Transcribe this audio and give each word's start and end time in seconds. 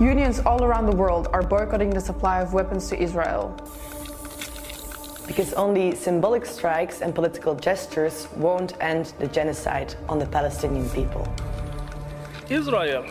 Unions 0.00 0.40
all 0.46 0.64
around 0.64 0.86
the 0.86 0.96
world 0.96 1.28
are 1.34 1.42
boycotting 1.42 1.90
the 1.90 2.00
supply 2.00 2.40
of 2.40 2.54
weapons 2.54 2.88
to 2.88 2.98
Israel. 2.98 3.54
Because 5.26 5.52
only 5.52 5.94
symbolic 5.94 6.46
strikes 6.46 7.02
and 7.02 7.14
political 7.14 7.54
gestures 7.54 8.26
won't 8.34 8.72
end 8.80 9.12
the 9.18 9.26
genocide 9.26 9.94
on 10.08 10.18
the 10.18 10.24
Palestinian 10.24 10.88
people. 10.88 11.28
Israel 12.48 13.04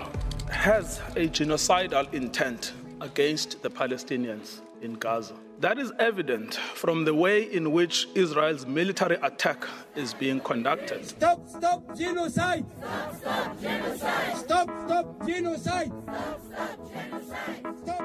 has 0.50 1.00
a 1.16 1.28
genocidal 1.28 2.12
intent 2.12 2.74
against 3.02 3.62
the 3.62 3.70
Palestinians 3.70 4.62
in 4.82 4.96
Gaza. 4.96 5.36
That 5.60 5.78
is 5.78 5.92
evident 5.98 6.56
from 6.56 7.04
the 7.04 7.14
way 7.14 7.42
in 7.52 7.72
which 7.72 8.08
Israel's 8.14 8.66
military 8.66 9.18
attack 9.22 9.68
is 9.94 10.14
being 10.18 10.42
conducted. 10.42 11.06
Stop, 11.06 11.40
stop 11.48 11.98
genocide! 11.98 12.64
Stop, 12.80 13.10
stop 13.18 13.62
genocide! 13.62 14.36
Stop, 14.36 14.70
stop 14.86 15.24
genocide! 15.26 15.92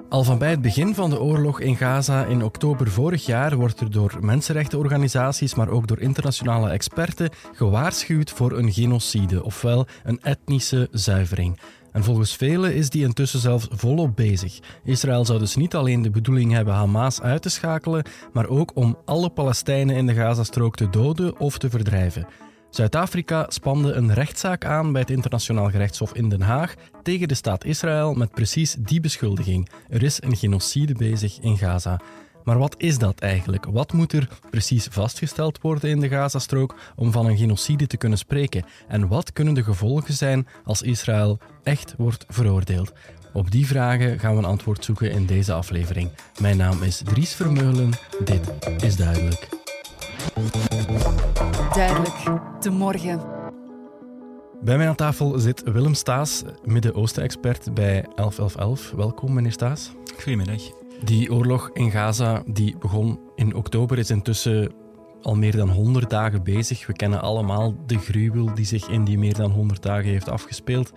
Al 0.09 0.25
van 0.25 0.39
bij 0.39 0.51
het 0.51 0.63
begin 0.63 0.95
van 0.95 1.11
de 1.11 1.21
oorlog 1.21 1.61
in 1.61 1.77
Gaza 1.77 2.25
in 2.25 2.43
oktober 2.43 2.91
vorig 2.91 3.27
jaar 3.27 3.57
wordt 3.57 3.81
er 3.81 3.91
door 3.91 4.17
mensenrechtenorganisaties, 4.21 5.55
maar 5.55 5.69
ook 5.69 5.87
door 5.87 6.01
internationale 6.01 6.71
experten 6.71 7.31
gewaarschuwd 7.53 8.31
voor 8.31 8.53
een 8.53 8.73
genocide, 8.73 9.45
ofwel 9.45 9.87
een 10.05 10.21
etnische 10.23 10.89
zuivering. 10.91 11.59
En 11.95 12.05
volgens 12.05 12.37
velen 12.37 12.75
is 12.75 12.91
die 12.91 13.05
intussen 13.05 13.41
zelfs 13.41 13.67
volop 13.71 14.17
bezig. 14.17 14.59
Israël 14.85 15.25
zou 15.25 15.39
dus 15.39 15.57
niet 15.57 15.75
alleen 15.75 16.03
de 16.03 16.11
bedoeling 16.11 16.53
hebben 16.53 16.75
Hamas 16.75 17.23
uit 17.23 17.43
te 17.43 17.49
schakelen, 17.49 18.05
maar 18.33 18.49
ook 18.49 18.71
om 18.75 18.99
alle 19.05 19.31
Palestijnen 19.31 19.97
in 19.97 20.07
de 20.07 20.15
Gazastrook 20.15 20.77
te 20.77 20.91
doden 20.91 21.39
of 21.39 21.59
te 21.59 21.71
verdrijven. 21.71 22.27
Zuid-Afrika 22.71 23.47
spande 23.49 23.93
een 23.93 24.15
rechtszaak 24.15 24.65
aan 24.65 24.93
bij 24.93 25.01
het 25.01 25.11
Internationaal 25.11 25.71
Gerechtshof 25.71 26.15
in 26.15 26.29
Den 26.29 26.43
Haag 26.43 26.75
tegen 27.03 27.29
de 27.29 27.35
staat 27.35 27.65
Israël 27.65 28.15
met 28.15 28.31
precies 28.31 28.77
die 28.79 29.01
beschuldiging. 29.01 29.69
Er 29.89 30.03
is 30.03 30.23
een 30.23 30.37
genocide 30.37 30.95
bezig 30.95 31.39
in 31.41 31.59
Gaza. 31.59 32.01
Maar 32.45 32.59
wat 32.59 32.75
is 32.79 32.99
dat 32.99 33.19
eigenlijk? 33.21 33.65
Wat 33.65 33.93
moet 33.93 34.13
er 34.13 34.29
precies 34.51 34.87
vastgesteld 34.91 35.61
worden 35.61 35.91
in 35.91 36.01
de 36.01 36.09
Gazastrook 36.09 36.75
om 36.97 37.13
van 37.13 37.27
een 37.27 37.37
genocide 37.37 37.87
te 37.87 37.97
kunnen 37.97 38.19
spreken? 38.19 38.65
En 38.89 39.09
wat 39.09 39.33
kunnen 39.33 39.55
de 39.55 39.63
gevolgen 39.63 40.15
zijn 40.15 40.47
als 40.65 40.83
Israël 40.83 41.39
echt 41.63 41.95
wordt 41.97 42.25
veroordeeld? 42.29 42.93
Op 43.33 43.51
die 43.51 43.67
vragen 43.67 44.19
gaan 44.19 44.33
we 44.33 44.39
een 44.39 44.45
antwoord 44.45 44.85
zoeken 44.85 45.11
in 45.11 45.27
deze 45.27 45.53
aflevering. 45.53 46.11
Mijn 46.41 46.57
naam 46.57 46.83
is 46.83 47.03
Dries 47.05 47.35
Vermeulen. 47.35 47.91
Dit 48.25 48.51
is 48.79 48.97
duidelijk. 48.97 49.49
Duidelijk, 51.75 52.17
de 52.61 52.71
morgen. 52.71 53.23
Bij 54.61 54.77
mij 54.77 54.89
aan 54.89 54.95
tafel 54.95 55.39
zit 55.39 55.63
Willem 55.63 55.95
Staes, 55.95 56.43
Midden-Oosten-expert 56.65 57.75
bij 57.75 58.07
111111. 58.15 58.91
Welkom, 58.91 59.33
meneer 59.33 59.53
Staes. 59.53 59.93
Goedemiddag. 60.23 60.84
Die 61.03 61.33
oorlog 61.33 61.71
in 61.73 61.91
Gaza 61.91 62.43
die 62.47 62.77
begon 62.79 63.21
in 63.35 63.55
oktober 63.55 63.99
is 63.99 64.11
intussen 64.11 64.73
al 65.23 65.35
meer 65.35 65.57
dan 65.57 65.69
100 65.69 66.11
dagen 66.11 66.43
bezig. 66.43 66.87
We 66.87 66.93
kennen 66.93 67.21
allemaal 67.21 67.75
de 67.87 67.99
gruwel 67.99 68.55
die 68.55 68.65
zich 68.65 68.89
in 68.89 69.05
die 69.05 69.19
meer 69.19 69.35
dan 69.35 69.51
100 69.51 69.83
dagen 69.83 70.11
heeft 70.11 70.29
afgespeeld. 70.29 70.93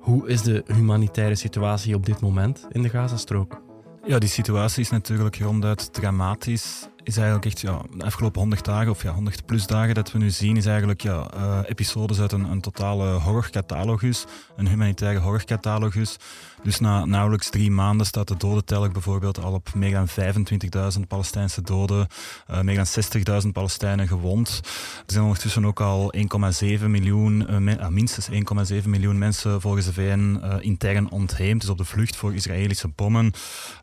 Hoe 0.00 0.28
is 0.28 0.42
de 0.42 0.64
humanitaire 0.66 1.34
situatie 1.34 1.94
op 1.94 2.06
dit 2.06 2.20
moment 2.20 2.66
in 2.70 2.82
de 2.82 2.88
Gazastrook? 2.88 3.62
Ja, 4.06 4.18
die 4.18 4.28
situatie 4.28 4.82
is 4.82 4.90
natuurlijk 4.90 5.38
ronduit 5.38 5.92
dramatisch 5.92 6.88
is 7.04 7.16
eigenlijk 7.16 7.46
echt 7.46 7.60
ja, 7.60 7.82
de 7.96 8.04
afgelopen 8.04 8.40
100 8.40 8.64
dagen, 8.64 8.90
of 8.90 9.02
ja, 9.02 9.12
100 9.12 9.46
plus 9.46 9.66
dagen 9.66 9.94
dat 9.94 10.12
we 10.12 10.18
nu 10.18 10.30
zien, 10.30 10.56
is 10.56 10.66
eigenlijk 10.66 11.00
ja, 11.00 11.30
uh, 11.36 11.58
episodes 11.66 12.20
uit 12.20 12.32
een, 12.32 12.44
een 12.44 12.60
totale 12.60 13.10
horrorcatalogus, 13.10 14.24
een 14.56 14.68
humanitaire 14.68 15.18
horrorcatalogus. 15.18 16.16
Dus 16.62 16.80
na 16.80 17.04
nauwelijks 17.04 17.50
drie 17.50 17.70
maanden 17.70 18.06
staat 18.06 18.28
de 18.28 18.36
dodenteller 18.36 18.90
bijvoorbeeld 18.90 19.42
al 19.42 19.52
op 19.52 19.74
meer 19.74 19.92
dan 19.92 20.08
25.000 20.98 21.00
Palestijnse 21.08 21.62
doden, 21.62 22.06
uh, 22.50 22.60
meer 22.60 22.76
dan 22.76 23.42
60.000 23.42 23.48
Palestijnen 23.52 24.08
gewond. 24.08 24.60
Er 25.06 25.12
zijn 25.12 25.24
ondertussen 25.24 25.66
ook 25.66 25.80
al 25.80 26.14
1,7 26.16 26.84
miljoen, 26.86 27.46
uh, 27.50 27.88
minstens 27.88 28.28
1,7 28.30 28.88
miljoen 28.88 29.18
mensen 29.18 29.60
volgens 29.60 29.86
de 29.86 29.92
VN 29.92 30.42
intern 30.60 31.10
ontheemd, 31.10 31.60
dus 31.60 31.70
op 31.70 31.78
de 31.78 31.84
vlucht 31.84 32.16
voor 32.16 32.34
Israëlische 32.34 32.88
bommen. 32.88 33.32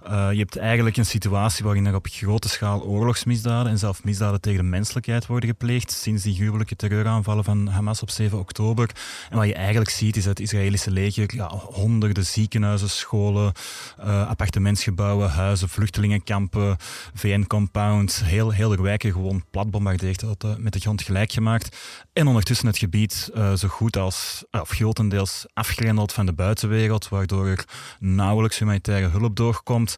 je 0.08 0.38
hebt 0.38 0.58
eigenlijk 0.58 0.98
een 0.98 1.06
situatie 1.06 1.66
waarin 1.66 1.86
er 1.86 1.96
op 1.96 2.08
grote 2.10 2.50
schaal 2.50 2.84
oorlog 2.84 3.09
oorlogsmisdaden 3.10 3.72
en 3.72 3.78
zelfs 3.78 4.02
misdaden 4.02 4.42
tegen 4.42 4.64
de 4.64 4.70
menselijkheid 4.70 5.26
worden 5.26 5.50
gepleegd 5.50 5.92
sinds 5.92 6.24
die 6.24 6.36
gruwelijke 6.36 6.76
terreuraanvallen 6.76 7.44
van 7.44 7.68
Hamas 7.68 8.02
op 8.02 8.10
7 8.10 8.40
oktober. 8.40 8.90
En 9.30 9.38
wat 9.38 9.48
je 9.48 9.54
eigenlijk 9.54 9.90
ziet 9.90 10.18
is 10.18 10.24
dat 10.24 10.38
het 10.38 10.48
Israëlische 10.48 10.92
leger 10.92 11.36
ja, 11.36 11.48
honderden 11.50 12.26
ziekenhuizen, 12.26 12.90
scholen, 12.90 13.52
uh, 14.00 14.28
appartementsgebouwen, 14.28 15.30
huizen, 15.30 15.70
vluchtelingenkampen, 15.70 16.78
VN-compounds, 17.14 18.24
heel, 18.24 18.52
heel 18.52 18.70
de 18.70 18.82
wijken 18.82 19.12
gewoon 19.12 19.44
plat 19.52 19.72
bombardeert, 19.72 20.24
uh, 20.24 20.56
met 20.58 20.74
de 20.74 20.80
grond 20.80 21.02
gelijk 21.02 21.32
gemaakt. 21.32 21.78
En 22.14 22.28
ondertussen 22.28 22.68
het 22.68 22.78
gebied 22.78 23.30
uh, 23.36 23.54
zo 23.54 23.68
goed 23.68 23.98
als, 23.98 24.44
of 24.52 24.70
grotendeels 24.70 25.46
afgrendeld 25.54 26.14
van 26.14 26.26
de 26.26 26.34
buitenwereld, 26.34 27.10
waardoor 27.10 27.48
er 27.48 27.66
nauwelijks 28.00 28.60
humanitaire 28.60 29.08
hulp 29.08 29.36
doorkomt. 29.36 29.96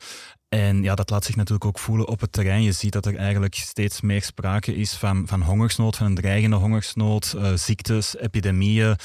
En 0.52 0.84
ja, 0.84 0.96
dat 0.96 1.10
laat 1.10 1.26
zich 1.26 1.36
natuurlijk 1.36 1.66
ook 1.66 1.80
voelen 1.80 2.08
op 2.08 2.20
het 2.20 2.32
terrein. 2.32 2.64
Je 2.64 2.72
ziet 2.72 2.94
dat 2.94 3.06
er 3.06 3.16
eigenlijk 3.16 3.56
steeds 3.56 4.02
meer 4.02 4.22
sprake 4.22 4.76
is 4.76 4.94
van, 4.94 5.28
van 5.28 5.42
hongersnood, 5.42 5.96
van 5.96 6.06
een 6.06 6.16
dreigende 6.16 6.56
hongersnood, 6.56 7.34
uh, 7.36 7.54
ziektes, 7.54 8.18
epidemieën. 8.18 8.96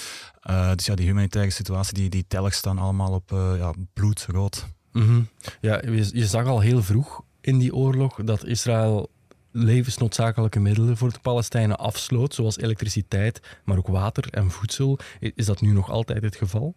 Uh, 0.51 0.73
dus 0.75 0.87
ja, 0.87 0.95
die 0.95 1.07
humanitaire 1.07 1.51
situatie, 1.51 2.09
die, 2.09 2.27
die 2.29 2.51
staan 2.51 2.79
allemaal 2.79 3.13
op 3.13 3.33
uh, 3.33 3.53
ja, 3.59 3.73
bloedrood. 3.93 4.67
-hmm. 4.93 5.29
Ja, 5.61 5.81
je, 5.85 6.09
je 6.13 6.27
zag 6.27 6.47
al 6.47 6.61
heel 6.61 6.83
vroeg 6.83 7.23
in 7.41 7.59
die 7.59 7.75
oorlog 7.75 8.15
dat 8.25 8.45
Israël 8.45 9.11
levensnoodzakelijke 9.53 10.61
middelen 10.61 10.97
voor 10.97 11.13
de 11.13 11.19
Palestijnen 11.23 11.79
afsloot, 11.79 12.35
zoals 12.35 12.59
elektriciteit, 12.59 13.41
maar 13.65 13.79
ook 13.79 13.89
water 13.89 14.29
en 14.31 14.51
voedsel. 14.51 14.99
Is 15.21 15.47
dat 15.47 15.61
nu 15.61 15.73
nog 15.73 15.91
altijd 15.91 16.23
het 16.23 16.37
geval? 16.37 16.75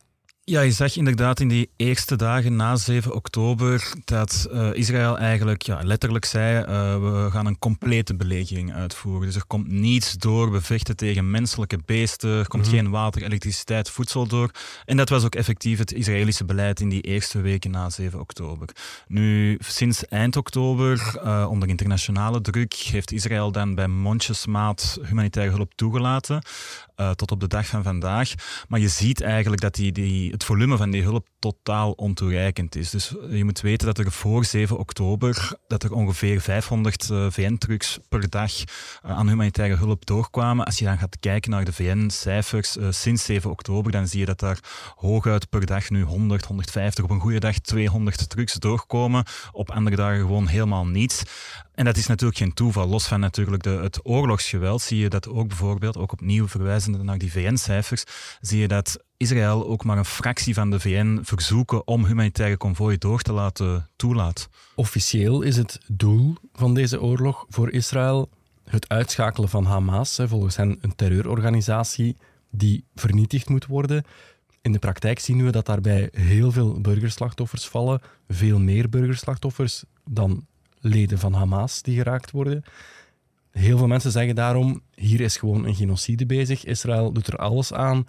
Ja, 0.49 0.61
je 0.61 0.71
zag 0.71 0.95
inderdaad 0.95 1.39
in 1.39 1.47
die 1.47 1.69
eerste 1.75 2.15
dagen 2.15 2.55
na 2.55 2.75
7 2.75 3.13
oktober 3.13 3.93
dat 4.05 4.47
uh, 4.51 4.73
Israël 4.73 5.17
eigenlijk 5.17 5.61
ja, 5.61 5.79
letterlijk 5.83 6.25
zei: 6.25 6.59
uh, 6.59 6.65
we 6.95 7.27
gaan 7.31 7.45
een 7.45 7.59
complete 7.59 8.15
belegering 8.15 8.73
uitvoeren. 8.73 9.25
Dus 9.25 9.35
er 9.35 9.45
komt 9.47 9.67
niets 9.67 10.13
door, 10.13 10.51
we 10.51 10.61
vechten 10.61 10.95
tegen 10.95 11.31
menselijke 11.31 11.79
beesten, 11.85 12.29
er 12.29 12.47
komt 12.47 12.65
mm 12.65 12.69
-hmm. 12.69 12.79
geen 12.79 12.89
water, 12.89 13.23
elektriciteit, 13.23 13.89
voedsel 13.89 14.27
door. 14.27 14.51
En 14.85 14.97
dat 14.97 15.09
was 15.09 15.23
ook 15.23 15.35
effectief 15.35 15.77
het 15.77 15.93
Israëlische 15.93 16.45
beleid 16.45 16.79
in 16.79 16.89
die 16.89 17.01
eerste 17.01 17.41
weken 17.41 17.71
na 17.71 17.89
7 17.89 18.19
oktober. 18.19 18.67
Nu, 19.07 19.57
sinds 19.59 20.07
eind 20.07 20.35
oktober, 20.35 21.19
uh, 21.23 21.47
onder 21.49 21.69
internationale 21.69 22.41
druk, 22.41 22.73
heeft 22.73 23.11
Israël 23.11 23.51
dan 23.51 23.75
bij 23.75 23.87
mondjesmaat 23.87 24.99
humanitaire 25.07 25.55
hulp 25.55 25.71
toegelaten. 25.75 26.41
Tot 27.15 27.31
op 27.31 27.39
de 27.39 27.47
dag 27.47 27.65
van 27.65 27.83
vandaag. 27.83 28.33
Maar 28.67 28.79
je 28.79 28.87
ziet 28.87 29.21
eigenlijk 29.21 29.61
dat 29.61 29.75
die, 29.75 29.91
die 29.91 30.31
het 30.31 30.43
volume 30.43 30.77
van 30.77 30.91
die 30.91 31.03
hulp 31.03 31.27
totaal 31.39 31.91
ontoereikend 31.91 32.75
is. 32.75 32.89
Dus 32.89 33.13
je 33.29 33.43
moet 33.43 33.61
weten 33.61 33.87
dat 33.87 33.97
er 33.97 34.11
voor 34.11 34.45
7 34.45 34.77
oktober 34.77 35.57
dat 35.67 35.83
er 35.83 35.93
ongeveer 35.93 36.41
500 36.41 37.09
uh, 37.09 37.25
VN-trucks 37.29 37.99
per 38.09 38.29
dag 38.29 38.51
aan 39.01 39.27
humanitaire 39.27 39.75
hulp 39.75 40.05
doorkwamen. 40.05 40.65
Als 40.65 40.79
je 40.79 40.85
dan 40.85 40.97
gaat 40.97 41.19
kijken 41.19 41.51
naar 41.51 41.65
de 41.65 41.73
VN-cijfers 41.73 42.77
sinds 42.89 43.23
7 43.23 43.49
oktober, 43.49 43.91
dan 43.91 44.07
zie 44.07 44.19
je 44.19 44.25
dat 44.25 44.39
daar 44.39 44.59
hooguit 44.95 45.49
per 45.49 45.66
dag 45.66 45.89
nu 45.89 46.03
100, 46.03 46.45
150, 46.45 47.03
op 47.03 47.09
een 47.09 47.19
goede 47.19 47.39
dag 47.39 47.59
200 47.59 48.29
trucks 48.29 48.53
doorkomen. 48.53 49.25
Op 49.51 49.71
andere 49.71 49.95
dagen 49.95 50.19
gewoon 50.19 50.47
helemaal 50.47 50.87
niets. 50.87 51.23
En 51.79 51.85
dat 51.85 51.97
is 51.97 52.07
natuurlijk 52.07 52.38
geen 52.38 52.53
toeval. 52.53 52.88
Los 52.88 53.07
van 53.07 53.19
natuurlijk 53.19 53.63
de, 53.63 53.69
het 53.69 54.00
oorlogsgeweld 54.03 54.81
zie 54.81 55.00
je 55.00 55.09
dat 55.09 55.28
ook 55.28 55.47
bijvoorbeeld, 55.47 55.97
ook 55.97 56.12
opnieuw 56.12 56.47
verwijzende 56.47 57.03
naar 57.03 57.17
die 57.17 57.31
VN-cijfers, 57.31 58.03
zie 58.41 58.59
je 58.59 58.67
dat 58.67 59.03
Israël 59.17 59.67
ook 59.67 59.84
maar 59.84 59.97
een 59.97 60.06
fractie 60.06 60.53
van 60.53 60.69
de 60.69 60.79
VN 60.79 61.19
verzoeken 61.23 61.88
om 61.88 62.06
humanitaire 62.06 62.57
konvooien 62.57 63.00
door 63.00 63.22
te 63.22 63.34
laten 63.34 63.90
toelaat. 63.96 64.49
Officieel 64.76 65.41
is 65.41 65.58
het 65.58 65.79
doel 65.87 66.35
van 66.53 66.73
deze 66.73 67.02
oorlog 67.02 67.46
voor 67.49 67.72
Israël 67.72 68.29
het 68.64 68.90
uitschakelen 68.90 69.49
van 69.49 69.66
Hamas, 69.66 70.20
volgens 70.23 70.55
hen 70.55 70.78
een 70.81 70.96
terreurorganisatie 70.96 72.17
die 72.49 72.84
vernietigd 72.96 73.49
moet 73.49 73.66
worden. 73.66 74.03
In 74.61 74.72
de 74.72 74.79
praktijk 74.79 75.20
zien 75.20 75.46
we 75.46 75.52
dat 75.52 75.66
daarbij 75.66 76.09
heel 76.11 76.52
veel 76.52 76.81
burgerslachtoffers 76.81 77.67
vallen, 77.67 78.02
veel 78.28 78.59
meer 78.59 78.90
burgerslachtoffers 78.90 79.84
dan 80.05 80.47
leden 80.79 81.20
van 81.20 81.34
Hamas 81.34 81.81
die 81.81 81.97
geraakt 81.97 82.31
worden. 82.31 82.64
Heel 83.52 83.78
veel 83.78 83.87
mensen 83.87 84.11
zeggen 84.11 84.35
daarom: 84.35 84.81
hier 84.96 85.22
is 85.22 85.37
gewoon 85.37 85.66
een 85.66 85.76
genocide 85.76 86.26
bezig. 86.26 86.66
Israël 86.66 87.11
doet 87.11 87.28
er 87.28 87.37
alles 87.37 87.73
aan 87.73 88.05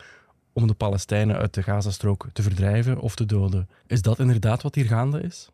om 0.52 0.66
de 0.66 0.74
Palestijnen 0.74 1.36
uit 1.36 1.54
de 1.54 1.62
Gazastrook 1.62 2.28
te 2.32 2.42
verdrijven 2.42 2.98
of 2.98 3.14
te 3.14 3.26
doden. 3.26 3.68
Is 3.86 4.02
dat 4.02 4.18
inderdaad 4.18 4.62
wat 4.62 4.74
hier 4.74 4.86
gaande 4.86 5.20
is? 5.20 5.50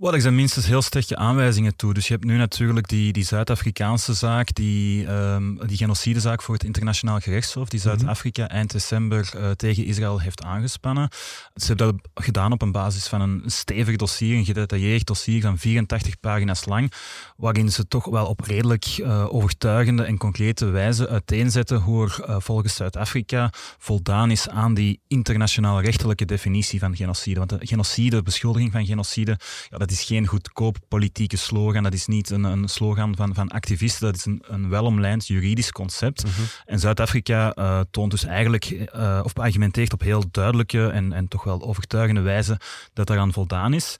Wel, 0.00 0.14
er 0.14 0.20
zijn 0.20 0.34
minstens 0.34 0.66
heel 0.66 0.82
sterke 0.82 1.16
aanwijzingen 1.16 1.76
toe. 1.76 1.94
Dus 1.94 2.06
je 2.06 2.12
hebt 2.12 2.24
nu 2.24 2.36
natuurlijk 2.36 2.88
die, 2.88 3.12
die 3.12 3.24
Zuid-Afrikaanse 3.24 4.14
zaak, 4.14 4.54
die, 4.54 5.06
um, 5.06 5.66
die 5.66 5.76
genocidezaak 5.76 6.42
voor 6.42 6.54
het 6.54 6.64
internationaal 6.64 7.18
gerechtshof, 7.18 7.68
die 7.68 7.80
Zuid-Afrika 7.80 8.48
eind 8.48 8.72
december 8.72 9.32
uh, 9.36 9.50
tegen 9.50 9.84
Israël 9.84 10.20
heeft 10.20 10.42
aangespannen. 10.42 11.08
Ze 11.54 11.66
hebben 11.66 11.86
dat 11.86 12.24
gedaan 12.24 12.52
op 12.52 12.62
een 12.62 12.72
basis 12.72 13.06
van 13.06 13.20
een 13.20 13.42
stevig 13.46 13.96
dossier, 13.96 14.36
een 14.36 14.44
gedetailleerd 14.44 15.06
dossier 15.06 15.40
van 15.40 15.58
84 15.58 16.20
pagina's 16.20 16.66
lang, 16.66 16.92
waarin 17.36 17.72
ze 17.72 17.88
toch 17.88 18.04
wel 18.04 18.26
op 18.26 18.40
redelijk 18.40 18.98
uh, 18.98 19.34
overtuigende 19.34 20.02
en 20.02 20.18
concrete 20.18 20.66
wijze 20.66 21.08
uiteenzetten 21.08 21.78
hoe 21.78 22.04
er 22.04 22.24
uh, 22.28 22.36
volgens 22.38 22.74
Zuid-Afrika 22.74 23.52
voldaan 23.78 24.30
is 24.30 24.48
aan 24.48 24.74
die 24.74 25.00
internationale 25.06 25.82
rechtelijke 25.82 26.24
definitie 26.24 26.78
van 26.78 26.96
genocide. 26.96 27.38
Want 27.38 27.50
de 27.50 27.66
genocide, 27.66 28.22
beschuldiging 28.22 28.72
van 28.72 28.86
genocide, 28.86 29.38
ja, 29.70 29.78
dat 29.78 29.88
is 29.90 30.04
geen 30.04 30.26
goedkoop 30.26 30.76
politieke 30.88 31.36
slogan, 31.36 31.82
dat 31.82 31.92
is 31.92 32.06
niet 32.06 32.30
een, 32.30 32.44
een 32.44 32.68
slogan 32.68 33.16
van, 33.16 33.34
van 33.34 33.48
activisten, 33.48 34.06
dat 34.06 34.16
is 34.16 34.24
een, 34.24 34.42
een 34.46 34.68
welomlijnd 34.68 35.26
juridisch 35.26 35.72
concept. 35.72 36.24
Mhm. 36.24 36.42
En 36.64 36.78
Zuid-Afrika 36.78 37.56
uh, 37.56 37.80
toont 37.90 38.10
dus 38.10 38.24
eigenlijk, 38.24 38.88
uh, 38.94 39.20
of 39.22 39.38
argumenteert 39.38 39.92
op 39.92 40.00
heel 40.00 40.24
duidelijke 40.30 40.88
en, 40.88 41.12
en 41.12 41.28
toch 41.28 41.44
wel 41.44 41.62
overtuigende 41.62 42.20
wijze 42.20 42.60
dat 42.92 43.06
daaraan 43.06 43.32
voldaan 43.32 43.74
is. 43.74 43.96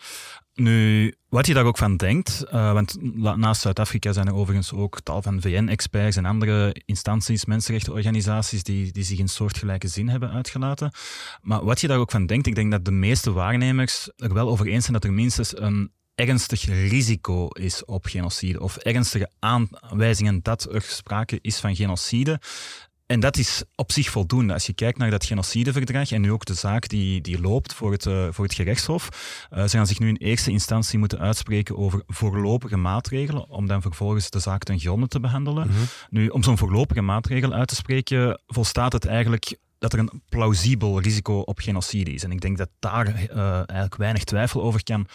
Nu, 0.61 1.15
wat 1.29 1.47
je 1.47 1.55
daar 1.55 1.65
ook 1.65 1.79
van 1.79 1.97
denkt, 1.97 2.45
uh, 2.47 2.73
want 2.73 2.97
naast 3.37 3.61
Zuid-Afrika 3.61 4.13
zijn 4.13 4.27
er 4.27 4.35
overigens 4.35 4.73
ook 4.73 5.01
tal 5.01 5.23
van 5.23 5.41
VN-experts 5.41 6.17
en 6.17 6.25
andere 6.25 6.77
instanties, 6.85 7.45
mensenrechtenorganisaties, 7.45 8.63
die, 8.63 8.93
die 8.93 9.05
zich 9.05 9.19
in 9.19 9.29
soortgelijke 9.29 9.89
zin 9.89 10.09
hebben 10.09 10.31
uitgelaten. 10.31 10.93
Maar 11.43 11.65
wat 11.65 11.81
je 11.81 11.87
daar 11.87 11.99
ook 11.99 12.11
van 12.11 12.27
denkt, 12.27 12.47
ik 12.47 12.55
denk 12.55 12.71
dat 12.71 12.85
de 12.85 12.91
meeste 12.91 13.33
waarnemers 13.33 14.11
er 14.17 14.35
wel 14.35 14.49
over 14.49 14.67
eens 14.67 14.83
zijn 14.83 14.93
dat 14.93 15.05
er 15.05 15.13
minstens 15.13 15.59
een 15.61 15.93
ernstig 16.15 16.65
risico 16.65 17.49
is 17.49 17.85
op 17.85 18.07
genocide, 18.07 18.61
of 18.61 18.77
ernstige 18.77 19.31
aanwijzingen 19.39 20.43
dat 20.43 20.73
er 20.73 20.83
sprake 20.83 21.39
is 21.41 21.59
van 21.59 21.77
genocide. 21.77 22.41
En 23.11 23.21
dat 23.21 23.37
is 23.37 23.63
op 23.75 23.93
zich 23.93 24.11
voldoende. 24.11 24.53
Als 24.53 24.67
je 24.67 24.73
kijkt 24.73 24.99
naar 24.99 25.11
dat 25.11 25.25
genocideverdrag 25.25 26.11
en 26.11 26.21
nu 26.21 26.33
ook 26.33 26.45
de 26.45 26.55
zaak 26.55 26.89
die, 26.89 27.21
die 27.21 27.41
loopt 27.41 27.75
voor 27.75 27.93
het, 27.93 28.07
uh, 28.07 28.27
voor 28.31 28.45
het 28.45 28.55
gerechtshof, 28.55 29.09
uh, 29.53 29.63
ze 29.63 29.77
gaan 29.77 29.87
zich 29.87 29.99
nu 29.99 30.09
in 30.09 30.17
eerste 30.17 30.51
instantie 30.51 30.99
moeten 30.99 31.19
uitspreken 31.19 31.77
over 31.77 32.03
voorlopige 32.07 32.77
maatregelen, 32.77 33.49
om 33.49 33.67
dan 33.67 33.83
vervolgens 33.83 34.31
de 34.31 34.39
zaak 34.39 34.63
ten 34.63 34.79
gronde 34.79 35.09
te 35.09 35.21
behandelen. 35.21 35.67
Mhm. 35.67 35.79
Nu, 36.11 36.29
om 36.29 36.43
zo'n 36.43 36.59
voorlopige 36.59 37.01
maatregel 37.01 37.53
uit 37.53 37.69
te 37.69 37.75
spreken, 37.75 38.41
volstaat 38.47 38.93
het 38.93 39.07
eigenlijk 39.07 39.57
dat 39.79 39.93
er 39.93 39.99
een 39.99 40.23
plausibel 40.29 41.01
risico 41.01 41.39
op 41.39 41.59
genocide 41.59 42.13
is. 42.13 42.25
En 42.25 42.31
ik 42.31 42.41
denk 42.41 42.59
dat 42.59 42.69
daar 42.79 43.07
uh, 43.07 43.55
eigenlijk 43.55 43.97
weinig 43.97 44.25
twijfel 44.25 44.63
over 44.63 44.83
kan 44.83 45.07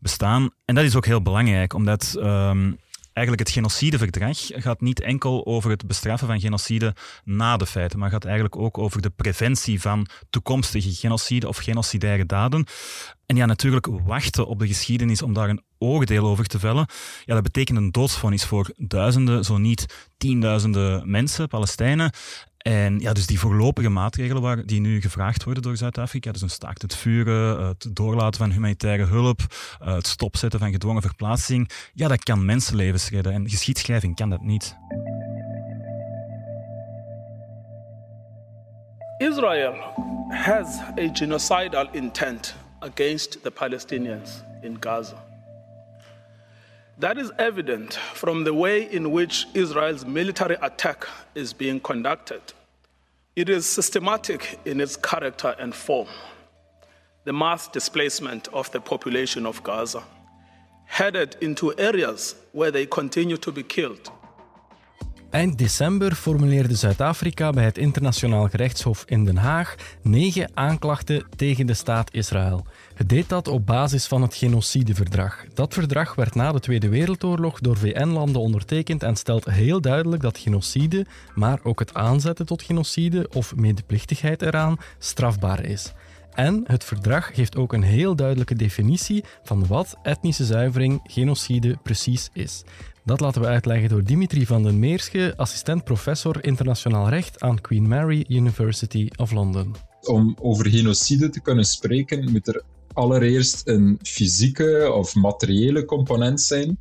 bestaan. 0.00 0.50
En 0.64 0.74
dat 0.74 0.84
is 0.84 0.96
ook 0.96 1.06
heel 1.06 1.22
belangrijk, 1.22 1.74
omdat 1.74 2.14
um, 2.18 2.78
eigenlijk 3.20 3.48
het 3.48 3.58
genocideverdrag 3.58 4.38
gaat 4.38 4.80
niet 4.80 5.00
enkel 5.00 5.46
over 5.46 5.70
het 5.70 5.86
bestraffen 5.86 6.28
van 6.28 6.40
genocide 6.40 6.94
na 7.24 7.56
de 7.56 7.66
feiten, 7.66 7.98
maar 7.98 8.10
gaat 8.10 8.24
eigenlijk 8.24 8.56
ook 8.56 8.78
over 8.78 9.02
de 9.02 9.10
preventie 9.10 9.80
van 9.80 10.06
toekomstige 10.30 10.94
genocide 10.94 11.48
of 11.48 11.56
genocidaire 11.56 12.26
daden. 12.26 12.66
En 13.26 13.36
ja, 13.36 13.46
natuurlijk 13.46 13.86
wachten 13.86 14.46
op 14.46 14.58
de 14.58 14.66
geschiedenis 14.66 15.22
om 15.22 15.32
daar 15.32 15.48
een 15.48 15.62
oordeel 15.78 16.26
over 16.26 16.46
te 16.46 16.58
vellen, 16.58 16.86
ja, 17.24 17.34
dat 17.34 17.42
betekent 17.42 17.78
een 17.78 17.90
doodsvonnis 17.90 18.44
voor 18.44 18.72
duizenden, 18.76 19.44
zo 19.44 19.58
niet 19.58 20.08
tienduizenden 20.16 21.10
mensen, 21.10 21.48
Palestijnen. 21.48 22.12
En 22.60 22.98
ja, 22.98 23.12
dus 23.12 23.26
die 23.26 23.38
voorlopige 23.38 23.88
maatregelen 23.88 24.42
waar, 24.42 24.66
die 24.66 24.80
nu 24.80 25.00
gevraagd 25.00 25.44
worden 25.44 25.62
door 25.62 25.76
Zuid-Afrika, 25.76 26.32
dus 26.32 26.42
een 26.42 26.50
staakt 26.50 26.82
het 26.82 26.96
vuren, 26.96 27.66
het 27.66 27.88
doorlaten 27.92 28.40
van 28.40 28.50
humanitaire 28.50 29.04
hulp, 29.04 29.40
eh, 29.78 29.94
het 29.94 30.06
stopzetten 30.06 30.60
van 30.60 30.70
gedwongen 30.70 31.02
verplaatsing, 31.02 31.70
ja, 31.92 32.08
dat 32.08 32.22
kan 32.22 32.44
mensenlevens 32.44 33.10
redden. 33.10 33.32
En 33.32 33.48
geschiedschrijving 33.48 34.16
kan 34.16 34.30
dat 34.30 34.42
niet. 34.42 34.76
Israel 39.18 39.74
has 40.28 40.80
a 40.98 41.10
genocidal 41.12 41.88
intent 41.92 42.54
against 42.78 43.42
the 43.42 43.50
Palestinians 43.50 44.42
in 44.62 44.76
Gaza. 44.80 45.29
That 47.00 47.16
is 47.16 47.32
evident 47.38 47.94
from 47.94 48.44
the 48.44 48.52
way 48.52 48.82
in 48.82 49.10
which 49.10 49.46
Israel's 49.54 50.04
military 50.04 50.56
attack 50.60 51.06
is 51.34 51.54
being 51.54 51.80
conducted. 51.80 52.42
It 53.34 53.48
is 53.48 53.64
systematic 53.64 54.58
in 54.66 54.80
its 54.80 54.96
character 54.96 55.54
and 55.58 55.74
form. 55.74 56.08
The 57.24 57.32
mass 57.32 57.68
displacement 57.68 58.48
of 58.48 58.70
the 58.72 58.80
population 58.80 59.46
of 59.46 59.62
Gaza, 59.62 60.02
headed 60.84 61.36
into 61.40 61.72
areas 61.78 62.34
where 62.52 62.70
they 62.70 62.84
continue 62.84 63.38
to 63.38 63.50
be 63.50 63.62
killed. 63.62 64.10
Eind 65.32 65.58
december 65.58 66.14
formuleerde 66.14 66.74
Zuid-Afrika 66.74 67.50
bij 67.50 67.64
het 67.64 67.78
Internationaal 67.78 68.48
Gerechtshof 68.48 69.04
in 69.06 69.24
Den 69.24 69.36
Haag 69.36 69.74
negen 70.02 70.50
aanklachten 70.54 71.26
tegen 71.36 71.66
de 71.66 71.74
staat 71.74 72.14
Israël. 72.14 72.66
Het 73.00 73.08
deed 73.08 73.28
dat 73.28 73.48
op 73.48 73.66
basis 73.66 74.06
van 74.06 74.22
het 74.22 74.34
genocideverdrag. 74.34 75.44
Dat 75.54 75.74
verdrag 75.74 76.14
werd 76.14 76.34
na 76.34 76.52
de 76.52 76.60
Tweede 76.60 76.88
Wereldoorlog 76.88 77.60
door 77.60 77.76
VN-landen 77.76 78.40
ondertekend 78.40 79.02
en 79.02 79.16
stelt 79.16 79.44
heel 79.44 79.80
duidelijk 79.80 80.22
dat 80.22 80.38
genocide, 80.38 81.06
maar 81.34 81.60
ook 81.62 81.78
het 81.78 81.94
aanzetten 81.94 82.46
tot 82.46 82.62
genocide 82.62 83.28
of 83.32 83.56
medeplichtigheid 83.56 84.42
eraan, 84.42 84.76
strafbaar 84.98 85.64
is. 85.64 85.92
En 86.34 86.64
het 86.66 86.84
verdrag 86.84 87.34
geeft 87.34 87.56
ook 87.56 87.72
een 87.72 87.82
heel 87.82 88.16
duidelijke 88.16 88.54
definitie 88.54 89.24
van 89.42 89.66
wat 89.66 89.96
etnische 90.02 90.44
zuivering, 90.44 91.00
genocide 91.04 91.78
precies 91.82 92.28
is. 92.32 92.64
Dat 93.04 93.20
laten 93.20 93.40
we 93.40 93.46
uitleggen 93.46 93.88
door 93.88 94.04
Dimitri 94.04 94.46
van 94.46 94.62
den 94.62 94.78
Meersche, 94.78 95.34
assistent 95.36 95.84
professor 95.84 96.44
internationaal 96.44 97.08
recht 97.08 97.40
aan 97.40 97.60
Queen 97.60 97.88
Mary 97.88 98.24
University 98.28 99.08
of 99.16 99.30
London. 99.32 99.74
Om 100.00 100.36
over 100.40 100.70
genocide 100.70 101.28
te 101.28 101.40
kunnen 101.40 101.64
spreken, 101.64 102.30
moet 102.30 102.48
er 102.48 102.62
allereerst 102.92 103.68
een 103.68 103.98
fysieke 104.02 104.92
of 104.94 105.14
materiële 105.14 105.84
component 105.84 106.40
zijn. 106.40 106.78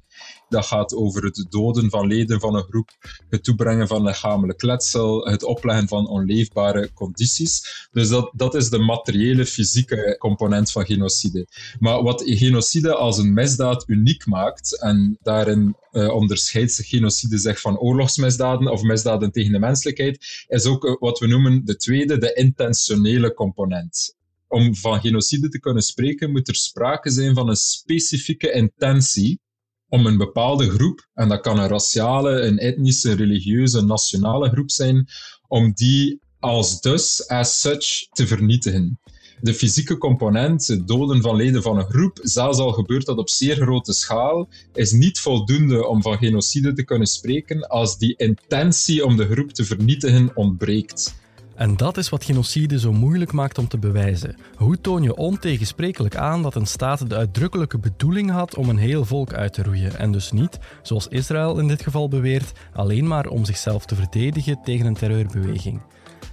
Dat 0.49 0.65
gaat 0.65 0.95
over 0.95 1.23
het 1.23 1.45
doden 1.49 1.89
van 1.89 2.07
leden 2.07 2.39
van 2.39 2.55
een 2.55 2.63
groep, 2.63 2.89
het 3.29 3.43
toebrengen 3.43 3.87
van 3.87 4.03
lichamelijk 4.03 4.61
letsel, 4.61 5.25
het 5.25 5.43
opleggen 5.43 5.87
van 5.87 6.07
onleefbare 6.07 6.93
condities. 6.93 7.87
Dus 7.91 8.09
dat, 8.09 8.31
dat 8.35 8.55
is 8.55 8.69
de 8.69 8.79
materiële, 8.79 9.45
fysieke 9.45 10.15
component 10.19 10.71
van 10.71 10.85
genocide. 10.85 11.47
Maar 11.79 12.03
wat 12.03 12.23
genocide 12.25 12.95
als 12.95 13.17
een 13.17 13.33
misdaad 13.33 13.83
uniek 13.87 14.25
maakt, 14.25 14.81
en 14.81 15.17
daarin 15.21 15.75
uh, 15.91 16.13
onderscheidt 16.13 16.71
zich 16.71 16.87
genocide 16.87 17.37
zich 17.37 17.61
van 17.61 17.77
oorlogsmisdaden 17.77 18.71
of 18.71 18.81
misdaden 18.81 19.31
tegen 19.31 19.51
de 19.51 19.59
menselijkheid, 19.59 20.45
is 20.47 20.65
ook 20.65 20.85
uh, 20.85 20.95
wat 20.99 21.19
we 21.19 21.27
noemen 21.27 21.65
de 21.65 21.75
tweede, 21.75 22.17
de 22.17 22.33
intentionele 22.33 23.33
component 23.33 24.17
om 24.49 24.75
van 24.75 25.01
genocide 25.01 25.49
te 25.49 25.59
kunnen 25.59 25.83
spreken, 25.83 26.31
moet 26.31 26.47
er 26.47 26.55
sprake 26.55 27.09
zijn 27.09 27.33
van 27.33 27.49
een 27.49 27.55
specifieke 27.55 28.51
intentie 28.51 29.39
om 29.87 30.05
een 30.05 30.17
bepaalde 30.17 30.69
groep, 30.69 31.07
en 31.13 31.29
dat 31.29 31.41
kan 31.41 31.59
een 31.59 31.67
raciale, 31.67 32.41
een 32.41 32.57
etnische, 32.57 33.13
religieuze, 33.13 33.81
nationale 33.81 34.49
groep 34.49 34.71
zijn, 34.71 35.07
om 35.47 35.71
die 35.73 36.19
als 36.39 36.81
dus, 36.81 37.27
as 37.27 37.61
such, 37.61 38.07
te 38.11 38.27
vernietigen. 38.27 38.99
De 39.41 39.53
fysieke 39.53 39.97
component, 39.97 40.67
het 40.67 40.87
doden 40.87 41.21
van 41.21 41.35
leden 41.35 41.61
van 41.61 41.77
een 41.77 41.89
groep, 41.89 42.19
zelfs 42.21 42.57
al 42.57 42.71
gebeurt 42.71 43.05
dat 43.05 43.17
op 43.17 43.29
zeer 43.29 43.55
grote 43.55 43.93
schaal, 43.93 44.49
is 44.73 44.91
niet 44.91 45.19
voldoende 45.19 45.87
om 45.87 46.01
van 46.01 46.17
genocide 46.17 46.73
te 46.73 46.83
kunnen 46.83 47.07
spreken 47.07 47.67
als 47.67 47.97
die 47.97 48.15
intentie 48.17 49.05
om 49.05 49.17
de 49.17 49.25
groep 49.25 49.51
te 49.51 49.65
vernietigen 49.65 50.35
ontbreekt. 50.35 51.15
En 51.59 51.77
dat 51.77 51.97
is 51.97 52.09
wat 52.09 52.23
genocide 52.23 52.79
zo 52.79 52.93
moeilijk 52.93 53.31
maakt 53.31 53.57
om 53.57 53.67
te 53.67 53.77
bewijzen. 53.77 54.35
Hoe 54.55 54.81
toon 54.81 55.03
je 55.03 55.15
ontegensprekelijk 55.15 56.15
aan 56.15 56.41
dat 56.41 56.55
een 56.55 56.65
staat 56.65 57.09
de 57.09 57.15
uitdrukkelijke 57.15 57.77
bedoeling 57.77 58.31
had 58.31 58.55
om 58.55 58.69
een 58.69 58.77
heel 58.77 59.05
volk 59.05 59.33
uit 59.33 59.53
te 59.53 59.63
roeien 59.63 59.97
en 59.97 60.11
dus 60.11 60.31
niet, 60.31 60.59
zoals 60.81 61.07
Israël 61.07 61.59
in 61.59 61.67
dit 61.67 61.81
geval 61.81 62.07
beweert, 62.07 62.51
alleen 62.73 63.07
maar 63.07 63.27
om 63.27 63.45
zichzelf 63.45 63.85
te 63.85 63.95
verdedigen 63.95 64.59
tegen 64.63 64.85
een 64.85 64.93
terreurbeweging? 64.93 65.81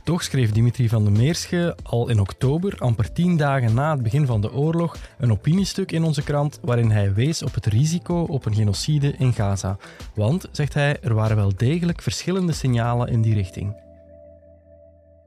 Toch 0.04 0.23
schreef 0.23 0.52
Dimitri 0.52 0.88
van 0.88 1.04
den 1.04 1.12
Meersche 1.12 1.76
al 1.83 2.09
in 2.09 2.21
oktober, 2.21 2.75
amper 2.78 3.12
tien 3.12 3.37
dagen 3.37 3.75
na 3.75 3.90
het 3.90 4.02
begin 4.02 4.26
van 4.26 4.40
de 4.40 4.52
oorlog, 4.52 4.97
een 5.18 5.33
opiniestuk 5.33 5.92
in 5.92 6.02
onze 6.02 6.23
krant 6.23 6.59
waarin 6.62 6.90
hij 6.90 7.14
wees 7.14 7.42
op 7.42 7.54
het 7.54 7.66
risico 7.66 8.23
op 8.23 8.45
een 8.45 8.54
genocide 8.54 9.14
in 9.18 9.33
Gaza. 9.33 9.76
Want, 10.14 10.49
zegt 10.50 10.75
hij, 10.75 10.99
er 11.02 11.14
waren 11.14 11.37
wel 11.37 11.52
degelijk 11.56 12.02
verschillende 12.02 12.52
signalen 12.52 13.09
in 13.09 13.23
die 13.23 13.35
richting 13.35 13.85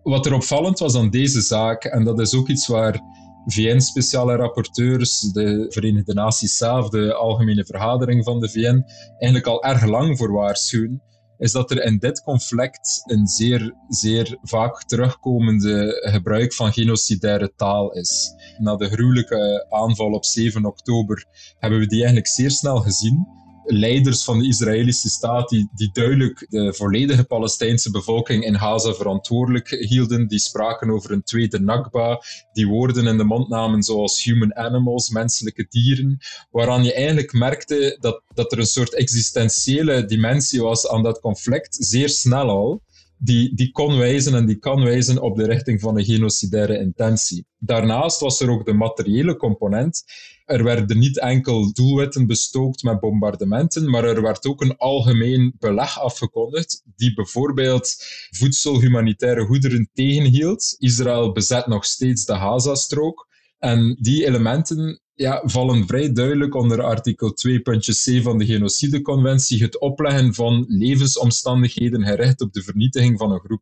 wat 0.04 0.26
er 0.26 0.34
opvallend 0.34 0.80
was 0.80 0.96
aan 0.96 1.10
deze 1.10 1.42
zaak, 1.42 1.84
en 1.84 2.04
dat 2.04 2.20
is 2.20 2.36
ook 2.36 2.48
iets 2.48 2.68
waar 2.68 3.02
VN-speciale 3.46 4.36
rapporteurs, 4.36 5.20
de 5.20 5.66
Verenigde 5.70 6.14
Naties 6.14 6.58
zelf, 6.58 6.90
de 6.90 7.14
algemene 7.14 7.66
vergadering 7.66 8.24
van 8.24 8.40
de 8.40 8.50
VN, 8.50 8.86
eigenlijk 9.08 9.46
al 9.46 9.64
erg 9.64 9.86
lang 9.86 10.18
voor 10.18 10.32
waarschuwen, 10.32 11.02
is 11.38 11.52
dat 11.52 11.72
er 11.72 11.84
in 11.84 11.98
dit 11.98 12.24
conflict 12.24 13.04
een 13.06 13.28
zeer, 13.28 13.76
zeer 13.88 14.38
vaak 14.42 14.84
terugkomende 14.84 16.08
gebruik 16.12 16.54
van 16.54 16.74
genocidaire 16.74 17.54
taal 17.56 17.92
is. 17.92 18.34
Na 18.58 18.76
de 18.76 18.90
gruwelijke 18.90 19.66
aanval 19.70 20.12
op 20.12 20.26
7 20.26 20.66
oktober 20.66 21.26
hebben 21.60 21.80
we 21.80 21.88
die 21.88 21.98
eigenlijk 21.98 22.28
zeer 22.28 22.52
snel 22.52 22.78
gezien 22.78 23.28
leiders 23.72 24.24
van 24.24 24.40
de 24.40 24.48
Israëlische 24.48 25.10
staat 25.10 25.50
die, 25.50 25.70
die 25.74 25.90
duidelijk 25.92 26.46
de 26.50 26.74
volledige 26.74 27.24
Palestijnse 27.24 27.92
bevolking 27.92 28.44
in 28.44 28.60
Gaza 28.60 28.94
verantwoordelijk 28.94 29.70
hielden. 29.70 30.28
Die 30.28 30.40
spraken 30.40 30.90
over 30.90 31.12
een 31.12 31.24
tweede 31.24 31.60
Nakba, 31.60 32.22
die 32.54 32.68
woorden 32.68 33.08
in 33.08 33.18
de 33.18 33.24
mond 33.24 33.50
namen 33.50 33.84
zoals 33.84 34.24
human 34.24 34.56
animals, 34.56 35.10
menselijke 35.10 35.66
dieren, 35.70 36.18
waaraan 36.52 36.84
je 36.84 36.94
eigenlijk 36.94 37.34
merkte 37.34 37.98
dat, 38.00 38.22
dat 38.34 38.52
er 38.52 38.60
een 38.60 38.66
soort 38.66 38.96
existentiële 38.96 40.06
dimensie 40.06 40.62
was 40.62 40.88
aan 40.88 41.04
dat 41.04 41.20
conflict, 41.20 41.78
zeer 41.80 42.10
snel 42.10 42.50
al 42.50 42.82
die, 43.20 43.56
die 43.56 43.72
kon 43.72 43.98
wijzen 43.98 44.36
en 44.36 44.46
die 44.46 44.56
kan 44.56 44.84
wijzen 44.84 45.22
op 45.22 45.36
de 45.36 45.46
richting 45.46 45.82
van 45.82 45.98
een 45.98 46.06
genocidaire 46.06 46.80
intentie. 46.80 47.46
Daarnaast 47.58 48.20
was 48.20 48.40
er 48.40 48.50
ook 48.50 48.66
de 48.66 48.74
materiële 48.74 49.36
component. 49.36 50.04
Er 50.50 50.64
werden 50.64 51.00
niet 51.00 51.20
enkel 51.20 51.74
doelwitten 51.74 52.28
bestookt 52.28 52.84
met 52.84 53.00
bombardementen, 53.00 53.90
maar 53.90 54.04
er 54.04 54.22
werd 54.22 54.46
ook 54.46 54.62
een 54.62 54.78
algemeen 54.78 55.56
beleg 55.60 56.00
afgekondigd, 56.00 56.84
die 56.96 57.14
bijvoorbeeld 57.14 57.96
voedsel, 58.30 58.80
humanitaire 58.80 59.46
goederen 59.46 59.90
tegenhield. 59.94 60.76
Israël 60.78 61.32
bezet 61.32 61.68
nog 61.68 61.86
steeds 61.86 62.26
de 62.26 62.34
Gazastrook. 62.34 63.28
En 63.58 63.98
die 64.00 64.26
elementen 64.26 65.02
ja, 65.14 65.42
vallen 65.46 65.88
vrij 65.88 66.12
duidelijk 66.14 66.56
onder 66.56 66.84
artikel 66.84 67.30
2.c 67.30 68.24
van 68.24 68.38
de 68.38 68.46
Genocideconventie, 68.46 69.62
het 69.62 69.80
opleggen 69.80 70.34
van 70.34 70.66
levensomstandigheden 70.68 72.06
gericht 72.06 72.42
op 72.42 72.54
de 72.54 72.62
vernietiging 72.62 73.18
van 73.18 73.32
een 73.32 73.40
groep. 73.40 73.62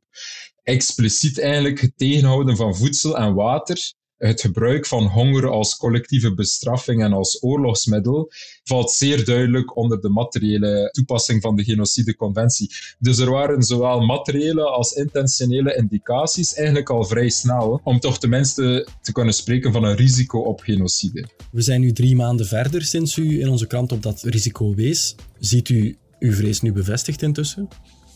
Expliciet 0.64 1.40
eigenlijk 1.40 1.82
het 1.82 1.98
tegenhouden 1.98 2.56
van 2.56 2.76
voedsel 2.76 3.18
en 3.18 3.34
water 3.34 3.96
het 4.18 4.42
gebruik 4.42 4.86
van 4.86 5.04
honger 5.04 5.50
als 5.50 5.78
collectieve 5.78 6.34
bestraffing 6.34 7.04
en 7.04 7.14
als 7.14 7.44
oorlogsmiddel 7.44 8.32
valt 8.64 8.92
zeer 8.92 9.26
duidelijk 9.26 9.78
onder 9.78 10.02
de 10.02 10.10
materiële 10.10 10.90
toepassing 10.92 11.42
van 11.42 11.56
de 11.56 11.64
genocideconventie. 11.64 12.72
Dus 13.00 13.18
er 13.18 13.32
waren 13.32 13.64
zowel 13.64 14.02
materiële 14.02 14.64
als 14.64 14.92
intentionele 14.92 15.76
indicaties 15.76 16.54
eigenlijk 16.54 16.90
al 16.90 17.04
vrij 17.04 17.30
snel 17.30 17.82
om 17.84 18.00
toch 18.00 18.20
tenminste 18.20 18.88
te 19.02 19.12
kunnen 19.12 19.34
spreken 19.34 19.72
van 19.72 19.84
een 19.84 19.96
risico 19.96 20.40
op 20.40 20.60
genocide. 20.60 21.26
We 21.52 21.62
zijn 21.62 21.82
nu 21.82 21.92
drie 21.92 22.16
maanden 22.16 22.46
verder 22.46 22.82
sinds 22.82 23.18
u 23.18 23.40
in 23.40 23.50
onze 23.50 23.68
krant 23.68 23.92
op 23.92 24.04
dat 24.04 24.22
risico 24.22 24.76
wees. 24.76 25.16
Ziet 25.40 25.70
u 25.70 25.98
uw 26.20 26.34
vrees 26.34 26.62
nu 26.62 26.72
bevestigd 26.72 27.22
intussen? 27.22 27.68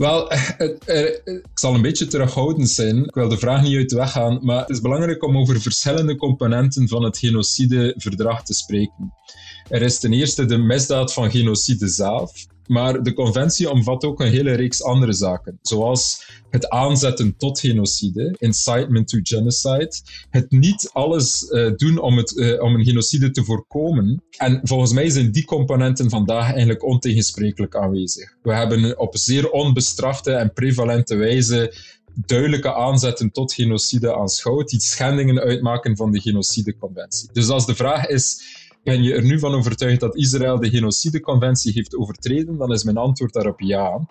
Wel, 0.01 0.31
ik 1.25 1.49
zal 1.53 1.73
een 1.75 1.81
beetje 1.81 2.07
terughoudend 2.07 2.69
zijn. 2.69 3.03
Ik 3.03 3.13
wil 3.13 3.29
de 3.29 3.37
vraag 3.37 3.61
niet 3.61 3.75
uit 3.77 3.89
de 3.89 3.95
weg 3.95 4.11
gaan, 4.11 4.39
maar 4.41 4.59
het 4.59 4.69
is 4.69 4.81
belangrijk 4.81 5.23
om 5.23 5.37
over 5.37 5.61
verschillende 5.61 6.15
componenten 6.15 6.87
van 6.87 7.03
het 7.03 7.17
genocideverdrag 7.17 8.43
te 8.43 8.53
spreken. 8.53 9.13
Er 9.69 9.81
is 9.81 9.99
ten 9.99 10.13
eerste 10.13 10.45
de 10.45 10.57
misdaad 10.57 11.13
van 11.13 11.31
genocide 11.31 11.87
zelf. 11.87 12.31
Maar 12.71 13.03
de 13.03 13.13
conventie 13.13 13.71
omvat 13.71 14.03
ook 14.03 14.19
een 14.19 14.31
hele 14.31 14.53
reeks 14.53 14.83
andere 14.83 15.13
zaken, 15.13 15.59
zoals 15.61 16.25
het 16.49 16.69
aanzetten 16.69 17.37
tot 17.37 17.59
genocide, 17.59 18.35
incitement 18.39 19.07
to 19.07 19.19
genocide, 19.23 19.91
het 20.29 20.51
niet 20.51 20.89
alles 20.93 21.43
uh, 21.49 21.71
doen 21.75 21.99
om, 21.99 22.17
het, 22.17 22.31
uh, 22.31 22.63
om 22.63 22.75
een 22.75 22.83
genocide 22.83 23.31
te 23.31 23.43
voorkomen. 23.43 24.23
En 24.37 24.59
volgens 24.63 24.93
mij 24.93 25.09
zijn 25.09 25.31
die 25.31 25.45
componenten 25.45 26.09
vandaag 26.09 26.51
eigenlijk 26.51 26.83
ontegensprekelijk 26.83 27.75
aanwezig. 27.75 28.35
We 28.43 28.53
hebben 28.53 28.99
op 28.99 29.17
zeer 29.17 29.49
onbestrafte 29.49 30.31
en 30.31 30.53
prevalente 30.53 31.15
wijze 31.15 31.73
duidelijke 32.15 32.73
aanzetten 32.73 33.31
tot 33.31 33.53
genocide 33.53 34.15
aanschouwd, 34.15 34.69
die 34.69 34.79
schendingen 34.79 35.39
uitmaken 35.39 35.97
van 35.97 36.11
de 36.11 36.19
genocideconventie. 36.19 37.29
Dus 37.33 37.49
als 37.49 37.65
de 37.65 37.75
vraag 37.75 38.07
is 38.07 38.41
ben 38.83 39.03
je 39.03 39.13
er 39.13 39.23
nu 39.23 39.39
van 39.39 39.53
overtuigd 39.53 39.99
dat 39.99 40.15
Israël 40.15 40.59
de 40.59 40.69
genocideconventie 40.69 41.71
heeft 41.73 41.95
overtreden? 41.95 42.57
Dan 42.57 42.73
is 42.73 42.83
mijn 42.83 42.97
antwoord 42.97 43.33
daarop 43.33 43.59
ja. 43.59 44.07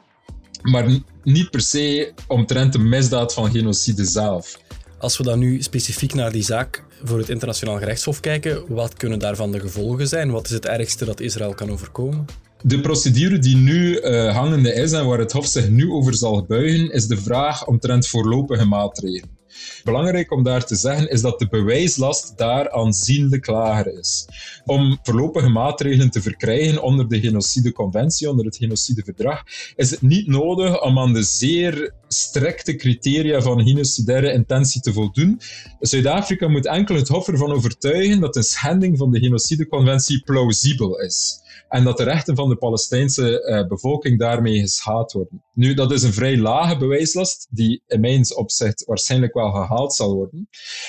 Maar 0.63 1.01
niet 1.23 1.51
per 1.51 1.61
se 1.61 2.13
omtrent 2.27 2.73
de 2.73 2.79
misdaad 2.79 3.35
van 3.35 3.51
genocide 3.51 4.05
zelf. 4.05 4.61
Als 4.99 5.19
we 5.19 5.25
dan 5.25 5.39
nu 5.39 5.63
specifiek 5.63 6.15
naar 6.15 6.33
die 6.33 6.43
zaak 6.43 6.85
voor 7.03 7.19
het 7.19 7.29
internationaal 7.29 7.79
gerechtshof 7.79 8.21
kijken, 8.21 8.75
wat 8.75 8.95
kunnen 8.95 9.19
daarvan 9.19 9.53
de 9.53 9.61
gevolgen 9.61 10.09
zijn? 10.09 10.31
Wat 10.31 10.45
is 10.45 10.51
het 10.51 10.67
ergste 10.67 11.05
dat 11.05 11.21
Israël 11.21 11.55
kan 11.55 11.71
overkomen? 11.71 12.25
De 12.63 12.81
procedure 12.81 13.39
die 13.39 13.57
nu 13.57 14.01
uh, 14.01 14.35
hangende 14.37 14.73
is 14.73 14.93
en 14.93 15.07
waar 15.07 15.19
het 15.19 15.33
Hof 15.33 15.47
zich 15.47 15.69
nu 15.69 15.91
over 15.91 16.15
zal 16.15 16.45
buigen, 16.45 16.91
is 16.91 17.07
de 17.07 17.17
vraag 17.17 17.67
omtrent 17.67 18.09
voorlopige 18.09 18.65
maatregelen. 18.65 19.40
Belangrijk 19.85 20.33
om 20.33 20.43
daar 20.43 20.65
te 20.65 20.77
zeggen 20.77 21.11
is 21.11 21.21
dat 21.21 21.39
de 21.39 21.49
bewijslast 21.49 22.39
daar 22.39 22.71
aanzienlijk 22.71 23.47
lager 23.47 23.99
is. 23.99 24.27
Om 24.65 24.99
voorlopige 25.03 25.49
maatregelen 25.49 26.11
te 26.11 26.23
verkrijgen 26.23 26.83
onder 26.83 27.09
de 27.09 27.21
genocideconventie, 27.21 28.31
onder 28.31 28.45
het 28.45 28.57
genocideverdrag, 28.57 29.43
is 29.77 29.91
het 29.91 30.03
niet 30.03 30.27
nodig 30.27 30.83
om 30.83 30.99
aan 30.99 31.13
de 31.13 31.23
zeer 31.23 31.93
strikte 32.09 32.77
criteria 32.77 33.41
van 33.41 33.63
genocidaire 33.63 34.33
intentie 34.33 34.81
te 34.81 34.93
voldoen. 34.93 35.41
Zuid-Afrika 35.81 36.49
moet 36.49 36.67
enkel 36.67 36.95
het 36.95 37.09
Hof 37.09 37.29
ervan 37.29 37.53
overtuigen 37.53 38.21
dat 38.21 38.37
een 38.37 38.43
schending 38.43 38.99
van 38.99 39.11
de 39.11 39.19
genocideconventie 39.19 40.23
plausibel 40.25 41.01
is 41.01 41.41
en 41.71 41.85
dat 41.85 41.97
de 41.97 42.03
rechten 42.03 42.37
van 42.37 42.49
de 42.49 42.57
Palestijnse 42.57 43.47
uh, 43.47 43.69
bevolking 43.69 44.19
daarmee 44.19 44.61
geschaad 44.61 45.13
worden. 45.13 45.43
Nu, 45.55 45.75
dat 45.75 45.93
is 45.93 46.03
een 46.03 46.13
vrij 46.13 46.39
lage 46.39 46.77
bewijslast, 46.77 47.47
die 47.51 47.83
in 47.87 48.01
mijn 48.01 48.37
opzicht 48.37 48.85
waarschijnlijk 48.85 49.35
wel 49.35 49.51
gehaald 49.51 49.95
zal 49.95 50.15
worden. 50.15 50.49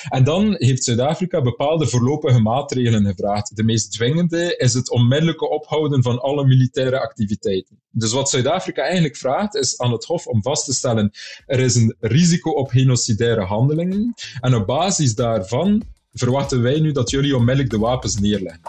En 0.09 0.23
dan 0.23 0.55
heeft 0.57 0.83
Zuid-Afrika 0.83 1.41
bepaalde 1.41 1.87
voorlopige 1.87 2.39
maatregelen 2.39 3.05
gevraagd. 3.05 3.55
De 3.55 3.63
meest 3.63 3.91
dwingende 3.91 4.55
is 4.57 4.73
het 4.73 4.89
onmiddellijke 4.89 5.49
ophouden 5.49 6.03
van 6.03 6.21
alle 6.21 6.45
militaire 6.45 6.99
activiteiten. 6.99 7.79
Dus 7.91 8.13
wat 8.13 8.29
Zuid-Afrika 8.29 8.83
eigenlijk 8.83 9.15
vraagt, 9.15 9.55
is 9.55 9.77
aan 9.77 9.91
het 9.91 10.05
Hof 10.05 10.27
om 10.27 10.41
vast 10.41 10.65
te 10.65 10.73
stellen: 10.73 11.11
er 11.45 11.59
is 11.59 11.75
een 11.75 11.95
risico 11.99 12.51
op 12.51 12.69
genocidaire 12.69 13.41
handelingen. 13.41 14.13
En 14.39 14.55
op 14.55 14.65
basis 14.67 15.15
daarvan 15.15 15.83
verwachten 16.13 16.61
wij 16.61 16.79
nu 16.79 16.91
dat 16.91 17.09
jullie 17.09 17.35
onmiddellijk 17.35 17.69
de 17.69 17.79
wapens 17.79 18.19
neerleggen. 18.19 18.61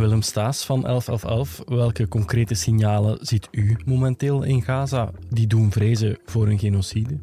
Willem 0.00 0.22
Staes 0.22 0.64
van 0.64 0.80
1111, 0.80 1.62
welke 1.66 2.08
concrete 2.08 2.54
signalen 2.54 3.18
ziet 3.20 3.48
u 3.50 3.76
momenteel 3.84 4.42
in 4.42 4.62
Gaza 4.62 5.10
die 5.28 5.46
doen 5.46 5.72
vrezen 5.72 6.18
voor 6.24 6.48
een 6.48 6.58
genocide? 6.58 7.18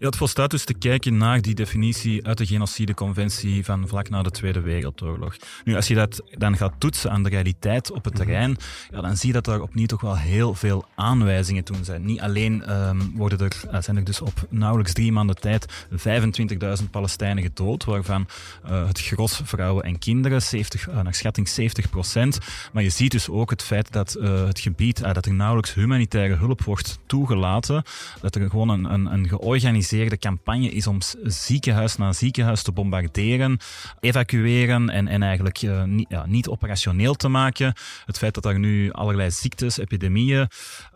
Ja, 0.00 0.06
het 0.06 0.16
volstaat 0.16 0.50
dus 0.50 0.64
te 0.64 0.74
kijken 0.74 1.16
naar 1.16 1.42
die 1.42 1.54
definitie 1.54 2.26
uit 2.26 2.38
de 2.38 2.46
genocideconventie 2.46 3.64
van 3.64 3.88
vlak 3.88 4.08
na 4.08 4.22
de 4.22 4.30
Tweede 4.30 4.60
Wereldoorlog. 4.60 5.36
Nu, 5.64 5.74
als 5.74 5.88
je 5.88 5.94
dat 5.94 6.22
dan 6.36 6.56
gaat 6.56 6.72
toetsen 6.78 7.10
aan 7.10 7.22
de 7.22 7.28
realiteit 7.28 7.90
op 7.90 8.04
het 8.04 8.14
mhm. 8.14 8.22
terrein, 8.22 8.56
ja, 8.90 9.00
dan 9.00 9.16
zie 9.16 9.26
je 9.26 9.32
dat 9.32 9.46
er 9.46 9.62
opnieuw 9.62 9.86
toch 9.86 10.00
wel 10.00 10.16
heel 10.16 10.54
veel 10.54 10.84
aanwijzingen 10.94 11.64
toen 11.64 11.84
zijn. 11.84 12.04
Niet 12.04 12.20
alleen 12.20 12.72
um, 12.88 13.12
worden 13.14 13.38
er, 13.38 13.60
eh, 13.70 13.80
zijn 13.80 13.96
er 13.96 14.04
dus 14.04 14.20
op 14.20 14.46
nauwelijks 14.48 14.92
drie 14.92 15.12
maanden 15.12 15.36
tijd 15.36 15.86
25.000 15.90 16.90
Palestijnen 16.90 17.42
gedood, 17.42 17.84
waarvan 17.84 18.28
uh, 18.64 18.86
het 18.86 19.00
gros 19.00 19.40
vrouwen 19.44 19.84
en 19.84 19.98
kinderen, 19.98 20.42
70, 20.42 20.88
uh, 20.88 21.00
naar 21.00 21.14
schatting 21.14 21.48
70 21.48 21.90
procent. 21.90 22.38
Maar 22.72 22.82
je 22.82 22.90
ziet 22.90 23.10
dus 23.10 23.28
ook 23.28 23.50
het 23.50 23.62
feit 23.62 23.92
dat 23.92 24.12
het 24.20 24.60
gebied, 24.60 25.02
dat 25.14 25.26
er 25.26 25.34
nauwelijks 25.34 25.74
humanitaire 25.74 26.34
hulp 26.34 26.62
wordt 26.62 26.98
toegelaten, 27.06 27.82
dat 28.20 28.34
er 28.34 28.50
gewoon 28.50 28.68
een, 28.68 28.92
een, 28.92 29.12
een 29.12 29.28
georganiseerd 29.28 29.86
de 29.88 30.18
campagne 30.18 30.70
is 30.70 30.86
om 30.86 30.98
ziekenhuis 31.22 31.96
na 31.96 32.12
ziekenhuis 32.12 32.62
te 32.62 32.72
bombarderen, 32.72 33.58
evacueren 34.00 34.90
en, 34.90 35.08
en 35.08 35.22
eigenlijk 35.22 35.62
uh, 35.62 35.82
niet, 35.82 36.06
ja, 36.08 36.26
niet, 36.26 36.48
operationeel 36.48 37.14
te 37.14 37.28
maken. 37.28 37.74
Het 38.04 38.18
feit 38.18 38.34
dat 38.34 38.44
er 38.44 38.58
nu 38.58 38.92
allerlei 38.92 39.30
ziektes, 39.30 39.78
epidemieën 39.78 40.48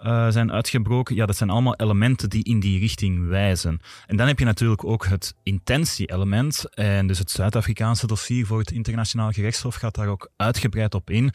uh, 0.04 0.30
zijn 0.30 0.52
uitgebroken, 0.52 1.14
ja, 1.14 1.26
dat 1.26 1.36
zijn 1.36 1.50
allemaal 1.50 1.76
elementen 1.76 2.30
die 2.30 2.44
in 2.44 2.60
die 2.60 2.78
richting 2.78 3.28
wijzen. 3.28 3.80
En 4.06 4.16
dan 4.16 4.26
heb 4.26 4.38
je 4.38 4.44
natuurlijk 4.44 4.84
ook 4.84 5.06
het 5.06 5.34
intentie-element. 5.42 6.64
En 6.74 7.06
dus 7.06 7.18
het 7.18 7.30
Zuid-Afrikaanse 7.30 8.06
dossier 8.06 8.46
voor 8.46 8.58
het 8.58 8.70
internationaal 8.70 9.30
gerechtshof 9.30 9.74
gaat 9.74 9.94
daar 9.94 10.08
ook 10.08 10.30
uitgebreid 10.36 10.94
op 10.94 11.10
in 11.10 11.32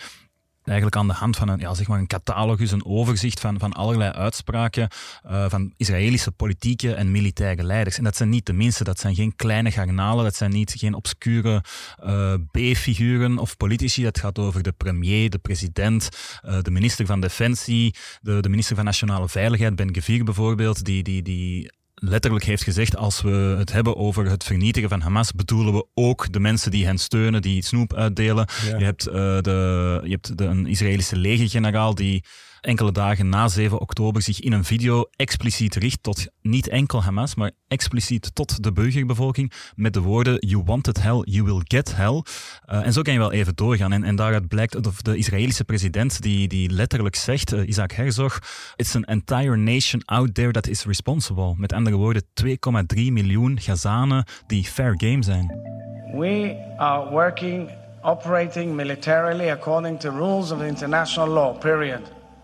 eigenlijk 0.68 0.98
aan 0.98 1.08
de 1.08 1.14
hand 1.14 1.38
van 1.38 1.48
een, 1.48 1.60
ja, 1.60 1.74
zeg 1.74 1.88
maar 1.88 2.00
een 2.00 2.08
catalogus, 2.08 2.72
een 2.72 2.86
overzicht 2.86 3.40
van, 3.40 3.60
van 3.60 3.74
allerlei 3.74 4.12
uitspraken 4.12 4.88
uh, 5.30 5.46
van 5.50 5.74
Israëlische 5.78 6.32
politieke 6.32 6.94
en 6.94 7.12
militaire 7.12 7.64
leiders. 7.64 7.98
En 7.98 8.04
dat 8.04 8.16
zijn 8.16 8.30
niet 8.30 8.46
de 8.46 8.54
minste, 8.54 8.84
dat 8.84 9.00
zijn 9.00 9.16
geen 9.16 9.36
kleine 9.36 9.72
garnalen, 9.72 10.24
dat 10.24 10.36
zijn 10.36 10.52
niet 10.52 10.74
geen 10.78 10.94
obscure 10.94 11.64
uh, 12.04 12.34
B-figuren 12.52 13.38
of 13.38 13.58
politici. 13.58 14.04
Dat 14.04 14.20
gaat 14.20 14.40
over 14.40 14.64
de 14.64 14.72
premier, 14.72 15.30
de 15.30 15.38
president, 15.38 16.10
uh, 16.46 16.62
de 16.62 16.72
minister 16.72 17.06
van 17.06 17.20
Defensie, 17.20 17.96
de, 18.22 18.42
de 18.42 18.50
minister 18.50 18.76
van 18.76 18.86
Nationale 18.86 19.30
Veiligheid, 19.30 19.76
Ben 19.76 19.94
Gevir 19.94 20.24
bijvoorbeeld, 20.24 20.86
die, 20.86 21.04
die, 21.04 21.22
die 21.22 21.72
letterlijk 22.00 22.44
heeft 22.44 22.64
gezegd, 22.64 22.96
als 22.96 23.22
we 23.22 23.56
het 23.58 23.72
hebben 23.72 23.96
over 23.96 24.30
het 24.30 24.44
vernietigen 24.44 24.90
van 24.90 25.02
Hamas, 25.02 25.32
bedoelen 25.32 25.74
we 25.74 25.86
ook 25.94 26.34
de 26.34 26.40
mensen 26.40 26.72
die 26.72 26.86
hen 26.86 26.98
steunen, 26.98 27.42
die 27.42 27.64
snoep 27.64 27.94
uitdelen. 27.94 28.48
Je 28.78 28.84
hebt, 28.84 29.08
uh, 29.08 29.14
de, 29.14 30.00
je 30.04 30.12
hebt 30.12 30.38
de, 30.38 30.46
een 30.46 30.66
Israëlische 30.66 31.16
legergeneraal 31.16 31.96
die 31.96 32.24
enkele 32.62 32.92
dagen 32.92 33.30
na 33.30 33.48
7 33.48 33.80
oktober 33.80 34.22
zich 34.22 34.40
in 34.40 34.54
een 34.54 34.64
video 34.64 35.06
expliciet 35.16 35.76
richt 35.76 36.04
tot 36.04 36.28
niet 36.42 36.68
enkel 36.68 37.04
Hamas, 37.04 37.36
maar 37.36 37.52
expliciet 37.68 38.36
tot 38.36 38.64
de 38.64 38.72
burgerbevolking 38.72 39.52
met 39.76 39.94
de 39.94 40.02
woorden 40.02 40.48
You 40.48 40.64
wanted 40.66 41.02
hell, 41.02 41.22
you 41.24 41.44
will 41.44 41.62
get 41.64 41.96
hell. 41.96 42.24
Uh, 42.70 42.86
en 42.86 42.94
zo 42.94 43.02
kan 43.02 43.14
je 43.14 43.20
wel 43.20 43.32
even 43.32 43.56
doorgaan. 43.56 43.92
En, 43.92 44.04
en 44.04 44.16
daaruit 44.16 44.48
blijkt 44.48 44.84
dat 44.84 44.94
de 45.02 45.18
Israëlische 45.18 45.64
president 45.64 46.22
die, 46.22 46.48
die 46.48 46.70
letterlijk 46.70 47.16
zegt, 47.16 47.54
uh, 47.54 47.68
Isaac 47.68 47.92
Herzog, 47.92 48.40
it's 48.76 48.96
an 48.96 49.04
entire 49.04 49.58
nation 49.58 50.02
out 50.06 50.34
there 50.34 50.52
that 50.52 50.68
is 50.68 50.86
responsible. 50.86 51.54
Met 51.58 51.74
andere 51.74 51.96
woorden, 51.96 52.24
2,3 52.44 52.56
miljoen 52.96 53.60
Gazanen 53.60 54.26
die 54.48 54.64
fair 54.64 54.94
game 54.98 55.24
zijn. 55.24 55.76
We 56.14 56.56
are 56.78 57.10
working, 57.10 57.70
operating 58.02 58.76
militarily 58.76 59.50
according 59.50 60.00
to 60.00 60.10
rules 60.10 60.52
of 60.52 60.62
international 60.62 61.28
law, 61.28 61.60
period. 61.60 62.02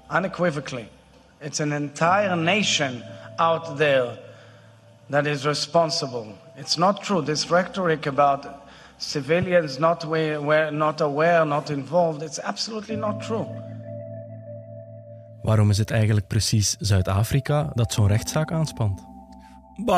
Unequivocally. 0.10 0.88
It's 1.42 1.60
an 1.60 1.72
entire 1.72 2.36
nation 2.36 3.04
out 3.38 3.78
there 3.78 4.18
that 5.10 5.26
is 5.26 5.46
responsible. 5.46 6.28
It's 6.56 6.78
not 6.78 7.02
true. 7.02 7.22
This 7.22 7.50
rhetoric 7.50 8.06
about 8.06 8.46
civilians 8.98 9.78
not, 9.78 10.04
aware, 10.04 10.72
not 10.72 11.02
aware, 11.02 11.46
not 11.46 11.70
involved, 11.70 12.22
it's 12.22 12.40
absolutely 12.40 12.96
not 12.96 13.22
true. 13.22 13.48
Waarom 15.42 15.70
is 15.70 15.78
het 15.78 15.92
eigenlijk 15.92 16.28
precies 16.28 16.76
Zuid-Afrika 16.80 17.72
dat 17.74 17.94
zo'n 17.94 18.08
rechtszaak 18.08 18.52
aanspant? 18.52 19.13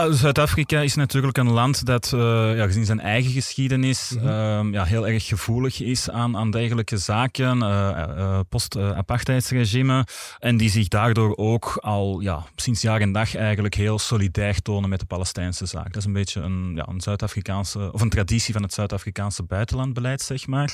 Zuid-Afrika 0.09 0.79
is 0.79 0.95
natuurlijk 0.95 1.37
een 1.37 1.51
land 1.51 1.85
dat, 1.85 2.11
uh, 2.15 2.21
ja, 2.55 2.65
gezien 2.65 2.85
zijn 2.85 2.99
eigen 2.99 3.31
geschiedenis, 3.31 4.11
mm 4.11 4.19
-hmm. 4.19 4.67
uh, 4.67 4.73
ja, 4.73 4.83
heel 4.83 5.07
erg 5.07 5.25
gevoelig 5.25 5.81
is 5.81 6.09
aan, 6.09 6.37
aan 6.37 6.51
dergelijke 6.51 6.97
zaken, 6.97 7.57
uh, 7.57 8.39
post-apartheidsregime, 8.49 10.07
en 10.39 10.57
die 10.57 10.69
zich 10.69 10.87
daardoor 10.87 11.37
ook 11.37 11.77
al 11.81 12.19
ja, 12.19 12.43
sinds 12.55 12.81
jaar 12.81 13.01
en 13.01 13.11
dag 13.11 13.35
eigenlijk 13.35 13.75
heel 13.75 13.99
solidair 13.99 14.61
tonen 14.61 14.89
met 14.89 14.99
de 14.99 15.05
Palestijnse 15.05 15.65
zaak. 15.65 15.87
Dat 15.87 15.95
is 15.95 16.05
een 16.05 16.13
beetje 16.13 16.41
een, 16.41 16.71
ja, 16.75 16.87
een 16.87 17.01
Zuid-Afrikaanse, 17.01 17.91
of 17.91 18.01
een 18.01 18.09
traditie 18.09 18.53
van 18.53 18.63
het 18.63 18.73
Zuid-Afrikaanse 18.73 19.43
buitenlandbeleid, 19.43 20.21
zeg 20.21 20.47
maar. 20.47 20.73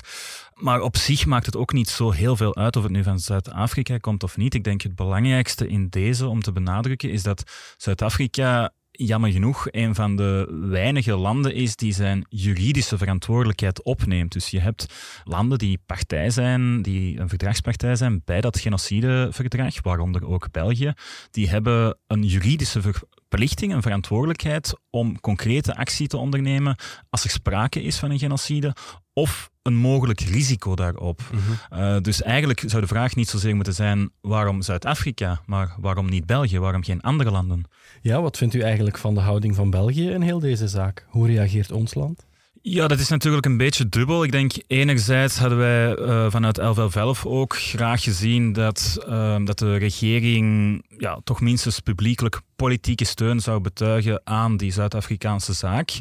Maar 0.54 0.82
op 0.82 0.98
zich 0.98 1.26
maakt 1.26 1.46
het 1.46 1.58
ook 1.58 1.74
niet 1.74 1.90
zo 1.90 2.12
heel 2.12 2.36
veel 2.36 2.56
uit 2.56 2.76
of 2.76 2.84
het 2.84 2.92
nu 2.92 3.04
van 3.04 3.20
Zuid-Afrika 3.20 3.98
komt 3.98 4.24
of 4.24 4.38
niet. 4.38 4.54
Ik 4.54 4.64
denk 4.64 4.82
het 4.82 4.96
belangrijkste 4.96 5.68
in 5.68 5.88
deze 5.90 6.28
om 6.28 6.42
te 6.42 6.52
benadrukken 6.52 7.10
is 7.10 7.24
dat 7.24 7.44
Zuid-Afrika 7.78 8.72
jammer 8.92 9.32
genoeg 9.32 9.68
een 9.72 9.96
van 9.96 10.16
de 10.16 10.60
weinige 10.70 11.16
landen 11.16 11.54
is 11.54 11.76
die 11.76 11.94
zijn 11.94 12.26
juridische 12.30 12.98
verantwoordelijkheid 12.98 13.84
opneemt. 13.84 14.32
Dus 14.32 14.48
je 14.48 14.60
hebt 14.60 14.86
landen 15.24 15.58
die 15.58 15.80
partij 15.86 16.30
zijn, 16.30 16.82
die 16.82 17.20
een 17.20 17.30
verdragspartij 17.30 17.96
zijn 17.96 18.22
bij 18.26 18.42
dat 18.42 18.60
genocideverdrag, 18.60 19.82
waaronder 19.82 20.28
ook 20.28 20.52
België, 20.52 20.94
die 21.32 21.50
hebben 21.50 21.98
een 22.08 22.24
juridische 22.24 22.82
verplichting, 22.82 23.74
een 23.74 23.82
verantwoordelijkheid 23.82 24.74
om 24.90 25.20
concrete 25.20 25.76
actie 25.76 26.08
te 26.08 26.18
ondernemen 26.18 26.76
als 27.10 27.24
er 27.24 27.30
sprake 27.30 27.82
is 27.82 27.98
van 27.98 28.12
een 28.12 28.20
genocide 28.20 28.76
of 29.14 29.50
een 29.62 29.76
mogelijk 29.76 30.20
risico 30.20 30.76
daarop. 30.76 31.22
Mhm. 31.32 31.82
Uh, 31.82 32.02
dus 32.02 32.22
eigenlijk 32.22 32.64
zou 32.66 32.82
de 32.82 32.88
vraag 32.88 33.16
niet 33.16 33.30
zozeer 33.30 33.56
moeten 33.56 33.74
zijn 33.74 34.12
waarom 34.22 34.62
Zuid-Afrika, 34.62 35.42
maar 35.46 35.76
waarom 35.80 36.10
niet 36.10 36.26
België, 36.26 36.60
waarom 36.60 36.84
geen 36.84 37.02
andere 37.02 37.32
landen? 37.32 37.66
Ja, 38.04 38.22
wat 38.22 38.38
vindt 38.38 38.54
u 38.54 38.60
eigenlijk 38.60 38.98
van 38.98 39.14
de 39.14 39.20
houding 39.20 39.56
van 39.56 39.70
België 39.70 40.10
in 40.10 40.22
heel 40.22 40.40
deze 40.40 40.68
zaak? 40.68 41.06
Hoe 41.10 41.28
reageert 41.28 41.72
ons 41.72 41.94
land? 41.94 42.26
Ja, 42.64 42.88
dat 42.88 43.00
is 43.00 43.10
natuurlijk 43.10 43.46
een 43.46 43.58
beetje 43.58 43.90
dubbel. 43.90 44.24
Ik 44.24 44.32
denk 44.32 44.52
enerzijds 44.68 45.38
hadden 45.38 45.58
wij 45.58 45.98
uh, 45.98 46.06
vanuit 46.30 46.56
1111 46.56 47.26
ook 47.26 47.58
graag 47.58 48.04
gezien 48.04 48.54
dat, 48.54 48.98
uh, 49.08 49.46
dat 49.46 49.60
de 49.60 49.76
regering 49.76 50.84
ja, 50.98 51.20
toch 51.24 51.42
minstens 51.42 51.80
publiekelijk 51.80 52.42
politieke 52.56 53.06
steun 53.06 53.40
zou 53.40 53.60
betuigen 53.60 54.22
aan 54.24 54.58
die 54.58 54.72
Zuid-Afrikaanse 54.72 55.54
zaak. 55.54 55.92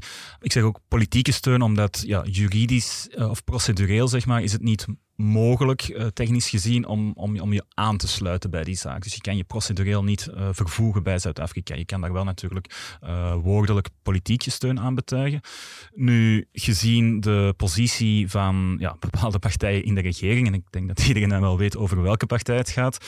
Ik 0.41 0.53
zeg 0.53 0.63
ook 0.63 0.81
politieke 0.89 1.33
steun 1.33 1.63
omdat 1.63 2.03
ja, 2.07 2.25
juridisch 2.25 3.09
uh, 3.11 3.31
of 3.31 3.45
procedureel 3.45 4.09
zeg 4.09 4.27
maar, 4.27 4.43
is 4.43 4.53
het 4.53 4.63
niet 4.63 4.87
mogelijk, 5.21 5.89
uh, 5.89 6.07
technisch 6.07 6.49
gezien, 6.49 6.87
om, 6.87 7.13
om, 7.15 7.41
om 7.41 7.53
je 7.53 7.65
aan 7.75 7.97
te 7.97 8.09
sluiten 8.09 8.51
bij 8.51 8.65
die 8.65 8.77
zaak. 8.77 9.03
Dus 9.03 9.15
je 9.15 9.21
kan 9.21 9.37
je 9.37 9.45
procedureel 9.45 10.05
niet 10.05 10.29
uh, 10.35 10.49
vervoegen 10.53 11.03
bij 11.03 11.19
Zuid-Afrika. 11.19 11.75
Je 11.75 11.85
kan 11.85 12.01
daar 12.01 12.13
wel 12.13 12.25
natuurlijk 12.25 12.99
uh, 13.05 13.35
woordelijk 13.35 13.89
politieke 14.03 14.51
steun 14.51 14.81
aan 14.81 14.95
betuigen. 14.95 15.41
Nu, 15.95 16.49
gezien 16.53 17.21
de 17.21 17.55
positie 17.57 18.29
van 18.29 18.77
ja, 18.79 18.97
bepaalde 19.01 19.39
partijen 19.39 19.85
in 19.85 19.95
de 19.95 20.01
regering, 20.01 20.47
en 20.47 20.55
ik 20.55 20.65
denk 20.71 20.89
dat 20.89 21.07
iedereen 21.07 21.41
wel 21.41 21.59
weet 21.59 21.77
over 21.77 22.03
welke 22.03 22.27
partij 22.27 22.57
het 22.57 22.71
gaat, 22.71 22.99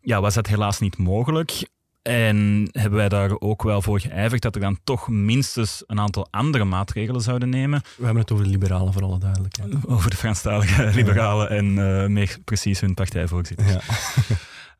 ja, 0.00 0.20
was 0.20 0.34
dat 0.34 0.46
helaas 0.46 0.78
niet 0.78 0.98
mogelijk. 0.98 1.68
En 2.06 2.68
hebben 2.72 2.98
wij 2.98 3.08
daar 3.08 3.40
ook 3.40 3.62
wel 3.62 3.82
voor 3.82 4.00
geijverd 4.00 4.42
dat 4.42 4.54
er 4.54 4.60
dan 4.60 4.78
toch 4.84 5.08
minstens 5.08 5.82
een 5.86 6.00
aantal 6.00 6.28
andere 6.30 6.64
maatregelen 6.64 7.20
zouden 7.20 7.48
nemen. 7.48 7.82
We 7.96 8.04
hebben 8.04 8.22
het 8.22 8.32
over 8.32 8.44
de 8.44 8.50
liberalen, 8.50 8.92
voor 8.92 9.02
alle 9.02 9.18
duidelijkheid. 9.18 9.74
Over 9.86 10.10
de 10.10 10.16
Franstalige 10.16 10.90
liberalen 10.94 11.50
en 11.50 11.76
uh, 11.76 12.06
meer 12.06 12.36
precies 12.44 12.80
hun 12.80 12.94
partijvoorzitter. 12.94 13.66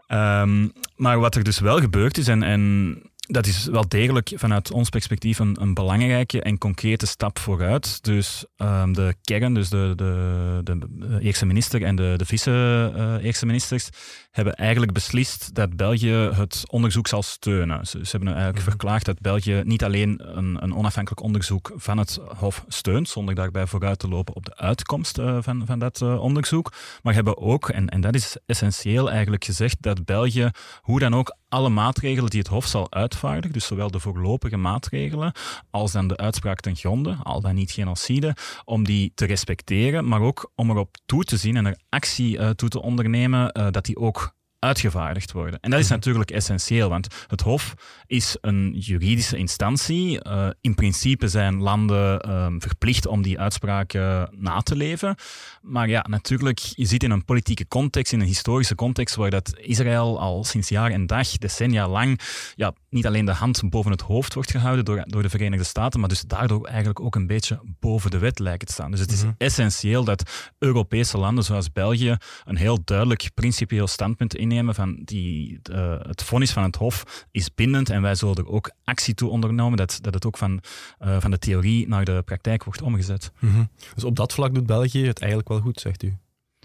Ja. 0.09 0.43
um, 0.43 0.73
maar 0.97 1.19
wat 1.19 1.35
er 1.35 1.45
dus 1.45 1.59
wel 1.59 1.81
gebeurd 1.81 2.19
is, 2.19 2.29
en, 2.29 2.43
en 2.43 3.03
dat 3.27 3.47
is 3.47 3.67
wel 3.67 3.89
degelijk 3.89 4.33
vanuit 4.35 4.71
ons 4.73 4.89
perspectief 4.89 5.39
een, 5.39 5.57
een 5.61 5.75
belangrijke 5.75 6.43
en 6.43 6.59
concrete 6.59 7.07
stap 7.07 7.39
vooruit. 7.39 8.03
Dus 8.03 8.45
um, 8.57 8.93
de 8.93 9.15
kern, 9.23 9.55
dus 9.55 9.69
de, 9.69 9.93
de, 9.97 10.63
de 10.65 11.19
eerste 11.21 11.47
minister 11.47 11.83
en 11.83 11.97
de, 11.97 12.15
de 12.17 12.25
vice-eerste 12.25 13.45
uh, 13.45 13.51
ministers, 13.51 13.89
hebben 14.31 14.55
eigenlijk 14.55 14.93
beslist 14.93 15.55
dat 15.55 15.77
België 15.77 16.31
het 16.35 16.63
onderzoek 16.71 17.07
zal 17.07 17.23
steunen. 17.23 17.87
Ze, 17.87 17.99
ze 17.99 18.11
hebben 18.11 18.29
eigenlijk 18.29 18.59
mm 18.59 18.65
verklaard 18.67 19.05
dat 19.05 19.21
België 19.21 19.63
niet 19.65 19.85
alleen 19.85 20.21
een, 20.37 20.63
een, 20.63 20.75
onafhankelijk 20.75 21.23
onderzoek 21.23 21.73
van 21.77 21.99
het 21.99 22.19
Hof 22.37 22.65
steunt, 22.69 23.09
zonder 23.09 23.35
daarbij 23.35 23.67
vooruit 23.67 23.99
te 23.99 24.09
lopen 24.09 24.35
op 24.35 24.45
de 24.45 24.57
uitkomst 24.57 25.19
uh, 25.19 25.39
van, 25.41 25.67
van 25.67 25.79
dat 25.79 26.01
uh, 26.01 26.21
onderzoek, 26.21 26.73
maar 27.03 27.15
hebben 27.15 27.39
ook, 27.39 27.69
en, 27.69 27.89
en 27.89 28.01
dat 28.01 28.15
is 28.15 28.37
essentieel 28.47 29.11
eigenlijk 29.11 29.45
gezegd, 29.45 29.77
dat 29.81 30.05
België 30.05 30.51
hoe 30.81 30.99
dan 30.99 31.15
ook 31.15 31.37
alle 31.49 31.69
maatregelen 31.69 32.31
die 32.31 32.39
het 32.39 32.49
Hof 32.49 32.67
zal 32.67 32.93
uitvaardigen, 32.93 33.53
dus 33.53 33.67
zowel 33.67 33.91
de 33.91 34.01
voorlopige 34.01 34.57
maatregelen 34.57 35.33
als 35.71 35.93
dan 35.93 36.09
de 36.09 36.17
uitspraak 36.17 36.61
ten 36.61 36.77
gronde, 36.77 37.17
al 37.23 37.41
dan 37.41 37.55
niet 37.55 37.71
genocide, 37.71 38.37
om 38.65 38.85
die 38.85 39.13
te 39.15 39.25
respecteren, 39.25 40.09
maar 40.09 40.21
ook 40.21 40.51
om 40.55 40.71
erop 40.71 40.97
toe 41.07 41.25
te 41.25 41.37
zien 41.37 41.57
en 41.57 41.67
er 41.67 41.79
actie 41.89 42.39
uh, 42.39 42.51
toe 42.51 42.69
te 42.69 42.83
ondernemen 42.83 43.59
uh, 43.59 43.67
dat 43.71 43.85
die 43.85 43.97
ook 43.97 44.36
uitgevaardigd 44.67 45.33
worden. 45.33 45.61
En 45.61 45.71
dat 45.71 45.79
is 45.79 45.87
mhm. 45.87 45.95
natuurlijk 45.95 46.31
essentieel, 46.31 46.89
want 46.89 47.25
het 47.27 47.41
Hof 47.41 47.75
is 48.07 48.37
een 48.41 48.75
juridische 48.79 49.37
instantie. 49.37 50.25
Uh, 50.27 50.49
in 50.61 50.75
principe 50.75 51.29
zijn 51.29 51.57
landen 51.57 52.29
uh, 52.29 52.47
verplicht 52.59 53.07
om 53.07 53.23
die 53.23 53.41
uitspraken 53.41 54.31
na 54.33 54.61
te 54.61 54.77
leven. 54.77 55.15
Maar 55.63 55.89
ja, 55.89 56.05
natuurlijk, 56.09 56.59
je 56.59 56.85
zit 56.85 57.03
in 57.03 57.11
een 57.11 57.25
politieke 57.25 57.69
context, 57.69 58.13
in 58.13 58.21
een 58.21 58.27
historische 58.27 58.75
context, 58.75 59.15
waar 59.15 59.31
dat 59.31 59.59
Israël 59.59 60.21
al 60.21 60.45
sinds 60.45 60.69
jaar 60.69 60.91
en 60.91 61.07
dag, 61.07 61.29
decennia 61.29 61.89
lang, 61.89 62.21
ja, 62.55 62.73
niet 62.91 63.07
alleen 63.07 63.25
de 63.25 63.33
hand 63.33 63.71
boven 63.71 63.91
het 63.91 64.01
hoofd 64.01 64.35
wordt 64.35 64.51
gehouden 64.51 64.85
door, 64.85 65.03
door 65.07 65.23
de 65.23 65.29
Verenigde 65.29 65.65
Staten, 65.65 66.01
maar 66.01 66.09
dus 66.09 66.21
daardoor 66.21 66.67
eigenlijk 66.67 67.01
ook 67.01 67.15
een 67.15 67.27
beetje 67.27 67.61
boven 67.81 68.11
de 68.11 68.19
wet 68.19 68.39
lijkt 68.39 68.67
te 68.67 68.73
staan. 68.73 68.91
Dus 68.91 69.01
het 69.01 69.13
is 69.13 69.23
mhm. 69.23 69.33
essentieel 69.39 70.05
dat 70.05 70.53
Europese 70.59 71.19
landen 71.19 71.45
zoals 71.45 71.73
België 71.73 72.17
een 72.45 72.57
heel 72.57 72.79
duidelijk 72.85 73.31
principieel 73.35 73.87
standpunt 73.87 74.35
innemen 74.35 74.56
van 74.65 75.01
die, 75.05 75.61
uh, 75.71 75.95
het 75.99 76.23
vonnis 76.23 76.53
van 76.53 76.63
het 76.63 76.77
Hof 76.77 77.27
is 77.31 77.55
bindend 77.55 77.91
en 77.91 78.03
wij 78.03 78.15
zullen 78.15 78.35
er 78.35 78.49
ook 78.49 78.71
actie 78.85 79.15
toe 79.15 79.31
ondernemen 79.31 79.77
dat, 79.77 79.99
dat 80.01 80.15
het 80.15 80.27
ook 80.27 80.37
van, 80.37 80.61
uh, 81.05 81.17
van 81.21 81.31
de 81.31 81.39
theorie 81.39 81.89
naar 81.89 82.05
de 82.05 82.23
praktijk 82.25 82.65
wordt 82.65 82.83
omgezet. 82.83 83.33
Mm 83.39 83.51
-hmm. 83.51 83.69
Dus 83.95 84.05
op 84.05 84.17
dat 84.17 84.33
vlak 84.33 84.55
doet 84.55 84.67
België 84.67 85.07
het 85.07 85.19
eigenlijk 85.19 85.49
wel 85.49 85.61
goed, 85.61 85.81
zegt 85.81 86.03
u? 86.03 86.17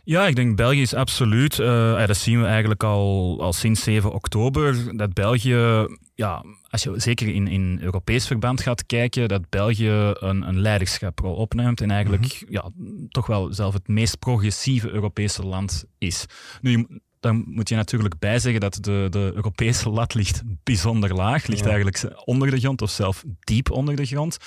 Ja, 0.04 0.28
ik 0.28 0.36
denk 0.36 0.56
België 0.56 0.82
is 0.82 0.94
absoluut, 0.94 1.58
uh, 1.58 2.08
dat 2.08 2.18
zien 2.18 2.42
we 2.42 2.46
eigenlijk 2.48 2.84
al, 2.84 3.38
al 3.42 3.54
sinds 3.54 3.84
7 3.84 4.14
oktober, 4.14 4.98
dat 4.98 5.14
België, 5.14 5.88
ja, 6.16 6.44
als 6.70 6.84
je 6.84 6.94
zeker 6.96 7.28
in, 7.28 7.48
in 7.48 7.80
Europees 7.82 8.28
verband 8.28 8.62
gaat 8.62 8.86
kijken, 8.86 9.28
dat 9.28 9.50
België 9.50 10.14
een, 10.14 10.48
een 10.48 10.60
leiderschaprol 10.60 11.34
opneemt 11.34 11.82
en 11.82 11.92
eigenlijk 11.92 12.24
mm 12.24 12.30
-hmm. 12.30 12.54
ja, 12.54 12.70
toch 13.10 13.28
wel 13.28 13.54
zelf 13.54 13.74
het 13.74 13.88
meest 13.88 14.20
progressieve 14.20 14.90
Europese 14.90 15.46
land 15.46 15.86
is. 15.98 16.26
Nu, 16.62 16.88
dan 17.22 17.44
moet 17.48 17.70
je 17.70 17.76
natuurlijk 17.76 18.20
bijzeggen 18.20 18.62
dat 18.62 18.78
de, 18.82 19.08
de 19.10 19.32
Europese 19.36 19.90
lat 19.90 20.14
ligt 20.14 20.42
bijzonder 20.64 21.14
laag, 21.16 21.48
ligt 21.48 21.64
ja. 21.64 21.70
eigenlijk 21.70 22.26
onder 22.26 22.52
de 22.52 22.60
grond 22.60 22.82
of 22.82 22.90
zelf 22.90 23.24
diep 23.40 23.72
onder 23.72 23.96
de 23.96 24.06
grond. 24.06 24.38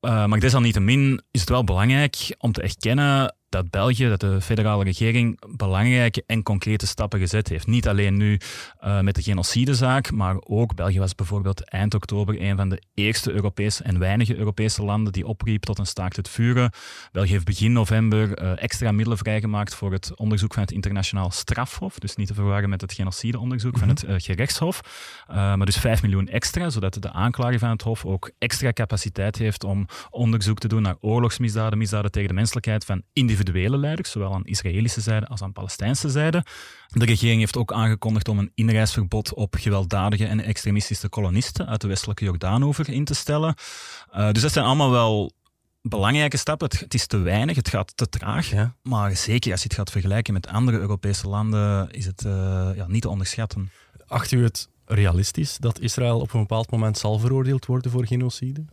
Uh, 0.00 0.26
maar 0.26 0.40
desalniettemin 0.40 1.22
is 1.30 1.40
het 1.40 1.48
wel 1.48 1.64
belangrijk 1.64 2.34
om 2.38 2.52
te 2.52 2.62
erkennen 2.62 3.34
dat 3.54 3.70
België, 3.70 4.08
dat 4.08 4.20
de 4.20 4.40
federale 4.40 4.84
regering 4.84 5.40
belangrijke 5.56 6.22
en 6.26 6.42
concrete 6.42 6.86
stappen 6.86 7.18
gezet 7.18 7.48
heeft. 7.48 7.66
Niet 7.66 7.88
alleen 7.88 8.16
nu 8.16 8.38
uh, 8.84 9.00
met 9.00 9.14
de 9.14 9.22
genocidezaak, 9.22 10.12
maar 10.12 10.36
ook 10.40 10.74
België 10.74 10.98
was 10.98 11.14
bijvoorbeeld 11.14 11.68
eind 11.70 11.94
oktober 11.94 12.40
een 12.40 12.56
van 12.56 12.68
de 12.68 12.82
eerste 12.94 13.32
Europese 13.32 13.82
en 13.82 13.98
weinige 13.98 14.36
Europese 14.36 14.84
landen 14.84 15.12
die 15.12 15.26
opriep 15.26 15.62
tot 15.62 15.78
een 15.78 15.86
staakt 15.86 16.16
het 16.16 16.28
vuren. 16.28 16.72
België 17.12 17.30
heeft 17.30 17.44
begin 17.44 17.72
november 17.72 18.42
uh, 18.42 18.62
extra 18.62 18.92
middelen 18.92 19.18
vrijgemaakt 19.18 19.74
voor 19.74 19.92
het 19.92 20.16
onderzoek 20.16 20.52
van 20.54 20.62
het 20.62 20.72
internationaal 20.72 21.30
strafhof. 21.30 21.98
Dus 21.98 22.16
niet 22.16 22.26
te 22.26 22.34
verwarren 22.34 22.68
met 22.68 22.80
het 22.80 22.92
genocideonderzoek 22.92 23.74
mm 23.74 23.80
-hmm. 23.80 23.96
van 23.96 24.08
het 24.10 24.22
uh, 24.22 24.26
gerechtshof. 24.26 24.80
maar 25.26 25.66
dus 25.66 25.76
5 25.76 26.02
miljoen 26.02 26.28
extra, 26.28 26.70
zodat 26.70 26.96
de 27.00 27.12
aanklager 27.12 27.58
van 27.58 27.70
het 27.70 27.82
hof 27.82 28.04
ook 28.04 28.30
extra 28.38 28.72
capaciteit 28.72 29.36
heeft 29.36 29.64
om 29.64 29.86
onderzoek 30.10 30.58
te 30.58 30.68
doen 30.68 30.82
naar 30.82 30.96
oorlogsmisdaden, 31.00 31.78
misdaden 31.78 32.10
tegen 32.10 32.28
de 32.28 32.34
menselijkheid 32.34 32.84
van 32.84 33.02
individuele 33.44 33.78
leiders, 33.78 34.10
zowel 34.10 34.34
aan 34.34 34.44
Israëlische 34.44 35.00
zijde 35.00 35.26
als 35.26 35.42
aan 35.42 35.52
Palestijnse 35.52 36.10
zijde. 36.10 36.44
De 36.88 37.04
regering 37.04 37.40
heeft 37.40 37.56
ook 37.56 37.72
aangekondigd 37.72 38.28
om 38.28 38.38
een 38.38 38.50
inreisverbod 38.54 39.34
op 39.34 39.54
gewelddadige 39.54 40.26
en 40.26 40.40
extremistische 40.40 41.08
kolonisten 41.08 41.66
uit 41.66 41.80
de 41.80 41.88
westelijke 41.88 42.24
Jordaanover 42.24 42.88
in 42.88 43.04
te 43.04 43.14
stellen. 43.14 43.54
Uh, 44.16 44.30
dus 44.30 44.42
dat 44.42 44.52
zijn 44.52 44.64
allemaal 44.64 44.90
wel 44.90 45.32
belangrijke 45.82 46.36
stappen. 46.36 46.68
Het, 46.70 46.80
het, 46.80 46.94
is 46.94 47.06
te 47.06 47.18
weinig, 47.18 47.56
het 47.56 47.68
gaat 47.68 47.96
te 47.96 48.08
traag. 48.08 48.50
Ja. 48.50 48.74
Maar 48.82 49.16
zeker 49.16 49.52
als 49.52 49.60
je 49.60 49.68
het 49.68 49.76
gaat 49.76 49.90
vergelijken 49.90 50.32
met 50.32 50.46
andere 50.46 50.78
Europese 50.78 51.28
landen, 51.28 51.90
is 51.90 52.06
het 52.06 52.24
uh, 52.26 52.32
ja, 52.74 52.86
niet 52.88 53.02
te 53.02 53.08
onderschatten. 53.08 53.70
Acht 54.06 54.32
u 54.32 54.42
het 54.42 54.68
realistisch 54.86 55.56
dat 55.56 55.80
Israël 55.80 56.20
op 56.20 56.32
een 56.32 56.40
bepaald 56.40 56.70
moment 56.70 56.98
zal 56.98 57.18
veroordeeld 57.18 57.66
worden 57.66 57.90
voor 57.90 58.06
genocide? 58.06 58.64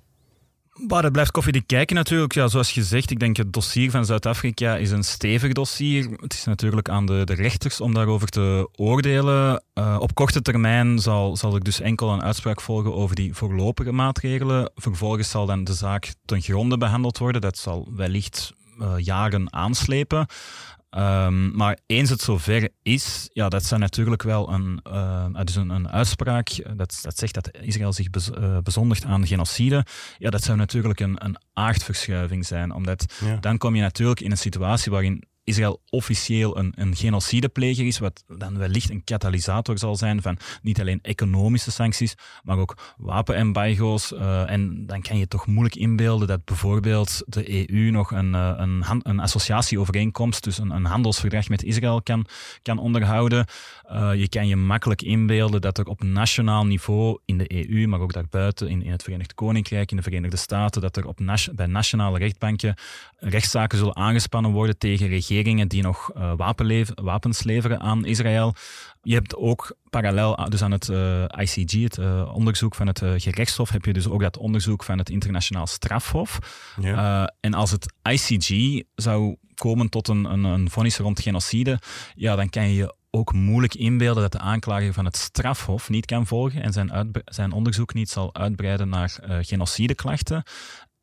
Maar 0.88 1.04
het 1.04 1.12
blijft 1.12 1.32
koffiedik 1.32 1.68
kijken 1.68 1.96
natuurlijk. 1.96 2.34
Ja, 2.34 2.48
zoals 2.48 2.72
gezegd, 2.72 3.12
ik 3.12 3.20
denk 3.20 3.38
het 3.38 3.54
dossier 3.54 3.92
van 3.92 4.06
Zuid-Afrika 4.06 4.76
is 4.76 4.92
een 4.92 5.04
stevig 5.04 5.52
dossier. 5.52 6.10
Het 6.22 6.34
is 6.34 6.44
natuurlijk 6.44 6.90
aan 6.90 7.06
de, 7.06 7.22
de 7.24 7.34
rechters 7.34 7.82
om 7.82 7.94
daarover 7.94 8.28
te 8.28 8.70
oordelen. 8.76 9.64
Uh, 9.74 9.98
op 10.00 10.16
korte 10.16 10.42
termijn 10.42 11.00
zal, 11.00 11.38
zal 11.38 11.54
er 11.56 11.64
dus 11.64 11.80
enkel 11.80 12.10
een 12.10 12.24
uitspraak 12.24 12.62
volgen 12.62 12.94
over 12.94 13.16
die 13.16 13.34
voorlopige 13.34 13.92
maatregelen. 13.92 14.72
Vervolgens 14.76 15.30
zal 15.30 15.46
dan 15.46 15.64
de 15.64 15.74
zaak 15.74 16.14
ten 16.26 16.42
gronde 16.42 16.78
behandeld 16.78 17.18
worden. 17.18 17.42
Dat 17.42 17.58
zal 17.58 17.88
wellicht 17.96 18.54
uh, 18.80 18.94
jaren 18.98 19.54
aanslepen. 19.54 20.28
Um, 20.98 21.56
maar 21.56 21.78
eens 21.86 22.10
het 22.10 22.22
zover 22.22 22.70
is, 22.82 23.30
ja, 23.34 23.50
dat 23.50 23.66
zou 23.66 23.82
natuurlijk 23.82 24.24
wel 24.24 24.50
een, 24.54 24.80
uh, 24.88 25.26
dus 25.44 25.56
een, 25.56 25.70
een 25.70 25.90
uitspraak 25.90 26.50
dat, 26.78 27.00
dat 27.02 27.18
zegt 27.18 27.34
dat 27.34 27.50
Israël 27.62 27.94
zich 27.94 28.10
bez, 28.10 28.30
uh, 28.30 28.58
bezondigt 28.58 29.06
aan 29.06 29.28
genocide. 29.28 29.86
Ja, 30.18 30.30
dat 30.30 30.44
zou 30.44 30.58
natuurlijk 30.58 31.00
een, 31.00 31.26
een 31.26 31.38
aardverschuiving 31.54 32.46
zijn, 32.46 32.74
omdat 32.74 33.14
ja. 33.26 33.36
dan 33.36 33.58
kom 33.58 33.76
je 33.76 33.82
natuurlijk 33.82 34.20
in 34.20 34.32
een 34.32 34.38
situatie 34.38 34.92
waarin 34.92 35.24
Israël 35.44 35.82
officieel 35.90 36.58
een, 36.58 36.74
een 36.76 36.96
genocidepleger 36.96 37.86
is, 37.86 38.00
wat 38.00 38.24
dan 38.38 38.58
wellicht 38.58 38.90
een 38.90 39.04
katalysator 39.04 39.78
zal 39.78 39.96
zijn 39.96 40.22
van 40.22 40.38
niet 40.62 40.80
alleen 40.80 41.00
economische 41.02 41.72
sancties, 41.72 42.16
maar 42.44 42.58
ook 42.58 42.94
wapenembargo's. 42.98 44.12
Uh, 44.12 44.50
en 44.50 44.86
dan 44.86 45.02
kan 45.02 45.18
je 45.18 45.28
toch 45.28 45.48
moeilijk 45.48 45.76
inbeelden 45.76 46.28
dat 46.28 46.46
bijvoorbeeld 46.46 47.22
de 47.26 47.70
EU 47.70 47.92
nog 47.92 48.12
een, 48.12 48.34
uh, 48.34 48.54
een, 48.58 48.84
een 49.04 49.20
associatieovereenkomst, 49.20 50.44
dus 50.44 50.58
een, 50.58 50.70
een, 50.70 50.86
handelsverdrag 50.86 51.50
met 51.50 51.64
Israël 51.64 52.02
kan, 52.02 52.26
kan 52.62 52.78
onderhouden. 52.78 53.46
Uh, 53.92 54.16
je 54.16 54.30
kan 54.30 54.48
je 54.48 54.56
makkelijk 54.56 55.02
inbeelden 55.02 55.62
dat 55.62 55.78
er 55.78 55.86
op 55.86 56.04
nationaal 56.04 56.66
niveau 56.66 57.20
in 57.26 57.38
de 57.38 57.70
EU, 57.70 57.88
maar 57.88 58.00
ook 58.00 58.14
daarbuiten, 58.14 58.68
in, 58.68 58.84
in 58.84 58.92
het 58.92 59.04
Verenigd 59.04 59.34
Koninkrijk, 59.34 59.92
in 59.92 59.98
de 59.98 60.04
Verenigde 60.04 60.38
Staten, 60.38 60.82
dat 60.82 60.98
er 60.98 61.08
op 61.08 61.20
bij 61.54 61.66
nationale 61.66 62.18
rechtbanken 62.18 62.76
rechtszaken 63.18 63.78
zullen 63.78 63.96
aangespannen 63.96 64.52
worden 64.52 64.78
tegen 64.78 65.08
regeringen 65.08 65.31
die 65.68 65.82
nog 65.82 66.12
uh, 66.18 66.34
wapens 66.96 67.44
leveren 67.44 67.80
aan 67.80 68.06
Israël. 68.06 68.56
Je 69.02 69.14
hebt 69.14 69.36
ook 69.36 69.76
parallel 69.90 70.50
dus 70.50 70.62
aan 70.62 70.72
het 70.72 70.88
uh, 70.88 71.24
eh, 71.24 71.30
ICG, 71.38 71.84
het 71.84 71.98
uh, 71.98 72.32
onderzoek 72.34 72.76
van 72.76 72.88
het 72.88 73.02
uh, 73.02 73.14
gerechtshof, 73.16 73.70
heb 73.70 73.86
je 73.86 73.94
dus 73.94 74.08
ook 74.08 74.22
dat 74.22 74.38
onderzoek 74.38 74.84
van 74.84 74.98
het 74.98 75.10
internationaal 75.10 75.68
strafhof. 75.68 76.40
Ja. 76.82 77.34
en 77.40 77.54
als 77.54 77.72
het 77.72 77.94
ICG 78.10 78.82
zou 78.96 79.36
komen 79.56 79.90
tot 79.90 80.08
een, 80.08 80.26
een, 80.26 80.44
een 80.44 80.70
vonnis 80.70 80.98
rond 80.98 81.22
genocide, 81.22 81.80
ja, 82.16 82.36
dan 82.36 82.50
kan 82.50 82.68
je 82.68 82.76
je 82.76 82.96
ook 83.10 83.34
moeilijk 83.34 83.76
inbeelden 83.76 84.24
dat 84.24 84.32
de 84.32 84.40
aanklager 84.40 84.94
van 84.94 85.06
het 85.06 85.18
strafhof 85.18 85.90
niet 85.90 86.06
kan 86.06 86.28
volgen 86.28 86.62
en 86.62 86.74
zijn, 86.74 87.12
zijn 87.26 87.52
onderzoek 87.52 87.94
niet 87.94 88.10
zal 88.10 88.36
uitbreiden 88.36 88.90
naar 88.90 89.20
genocideklachten. 89.42 90.44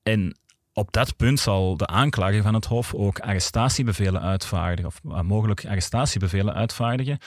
En 0.03 0.37
op 0.79 0.93
dat 0.93 1.17
punt 1.17 1.41
zal 1.41 1.77
de 1.77 1.87
aanklager 1.87 2.43
van 2.43 2.55
het 2.55 2.65
Hof 2.65 2.95
ook 2.95 3.21
arrestatiebevelen 3.21 4.21
uitvaardigen, 4.21 4.87
of 4.91 5.01
uh, 5.05 5.21
mogelijk 5.21 5.67
arrestatiebevelen 5.67 6.55
uitvaardigen. 6.55 7.19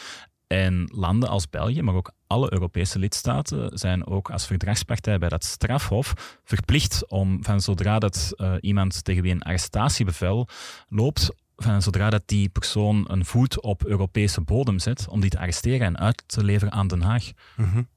En 0.48 0.90
landen 0.94 1.30
als 1.30 1.50
België, 1.50 1.82
maar 1.82 1.96
ook 1.96 2.12
alle 2.28 2.54
Europese 2.54 3.00
lidstaten, 3.00 3.78
zijn 3.78 4.08
ook 4.08 4.32
als 4.32 4.46
verdragspartij 4.46 5.18
bij 5.18 5.30
dat 5.30 5.44
strafhof 5.44 6.40
verplicht 6.44 7.10
om 7.10 7.44
van 7.44 7.62
zodra 7.62 8.00
dat 8.00 8.32
uh, 8.36 8.54
iemand 8.60 9.04
tegen 9.04 9.24
wie 9.24 9.32
een 9.32 9.42
arrestatiebevel 9.42 10.48
loopt, 10.88 11.30
van 11.56 11.82
zodra 11.82 12.10
dat 12.10 12.24
die 12.26 12.50
persoon 12.50 13.06
een 13.08 13.26
voet 13.26 13.62
op 13.62 13.86
Europese 13.86 14.42
bodem 14.42 14.80
zet, 14.80 15.08
om 15.08 15.22
die 15.22 15.30
te 15.30 15.40
arresteren 15.40 15.88
en 15.88 15.98
uit 15.98 16.24
te 16.26 16.44
leveren 16.44 16.74
aan 16.74 16.88
Den 16.88 17.02
Haag. 17.02 17.32
Mm. 17.56 17.88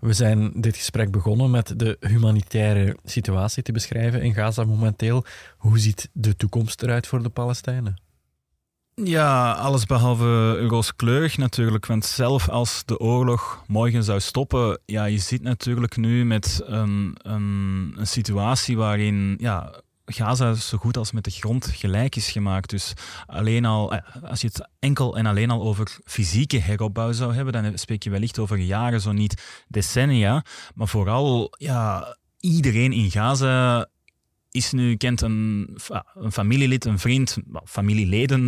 We 0.00 0.12
zijn 0.12 0.52
dit 0.54 0.76
gesprek 0.76 1.10
begonnen 1.10 1.50
met 1.50 1.78
de 1.78 1.96
humanitaire 2.00 2.96
situatie 3.04 3.62
te 3.62 3.72
beschrijven 3.72 4.22
in 4.22 4.34
Gaza 4.34 4.64
momenteel. 4.64 5.24
Hoe 5.56 5.78
ziet 5.78 6.08
de 6.12 6.36
toekomst 6.36 6.82
eruit 6.82 7.06
voor 7.06 7.22
de 7.22 7.28
Palestijnen? 7.28 8.04
Ja, 9.04 9.52
alles 9.52 9.86
behalve 9.86 10.58
rooskleurig 10.66 11.36
natuurlijk. 11.36 11.86
Want 11.86 12.04
zelf 12.04 12.48
als 12.48 12.82
de 12.84 12.98
oorlog 12.98 13.62
morgen 13.66 14.04
zou 14.04 14.20
stoppen, 14.20 14.80
ja, 14.84 15.04
je 15.04 15.18
zit 15.18 15.42
natuurlijk 15.42 15.96
nu 15.96 16.24
met 16.24 16.62
een, 16.64 17.16
een, 17.22 17.94
een 17.96 18.06
situatie 18.06 18.76
waarin 18.76 19.36
ja, 19.40 19.72
Gaza 20.06 20.54
zo 20.54 20.78
goed 20.78 20.96
als 20.96 21.12
met 21.12 21.24
de 21.24 21.30
grond 21.30 21.66
gelijk 21.66 22.16
is 22.16 22.30
gemaakt. 22.30 22.70
Dus 22.70 22.92
alleen 23.26 23.64
al, 23.64 23.92
eh, 23.92 24.22
als 24.22 24.40
je 24.40 24.46
het 24.46 24.68
enkel 24.78 25.16
en 25.16 25.26
alleen 25.26 25.50
al 25.50 25.62
over 25.62 25.98
fysieke 26.04 26.58
heropbouw 26.58 27.12
zou 27.12 27.34
hebben, 27.34 27.52
dan 27.52 27.78
spreek 27.78 28.02
je 28.02 28.10
wellicht 28.10 28.38
over 28.38 28.58
jaren, 28.58 29.00
zo 29.00 29.12
niet 29.12 29.64
decennia. 29.68 30.44
Maar 30.74 30.88
vooral, 30.88 31.52
ja, 31.58 32.16
iedereen 32.40 32.92
in 32.92 33.10
Gaza 33.10 33.88
is 34.56 34.72
nu, 34.72 34.96
kent 34.96 35.20
een, 35.20 35.76
familielid, 36.30 36.84
een 36.84 36.98
vriend, 36.98 37.36
familieleden, 37.64 38.42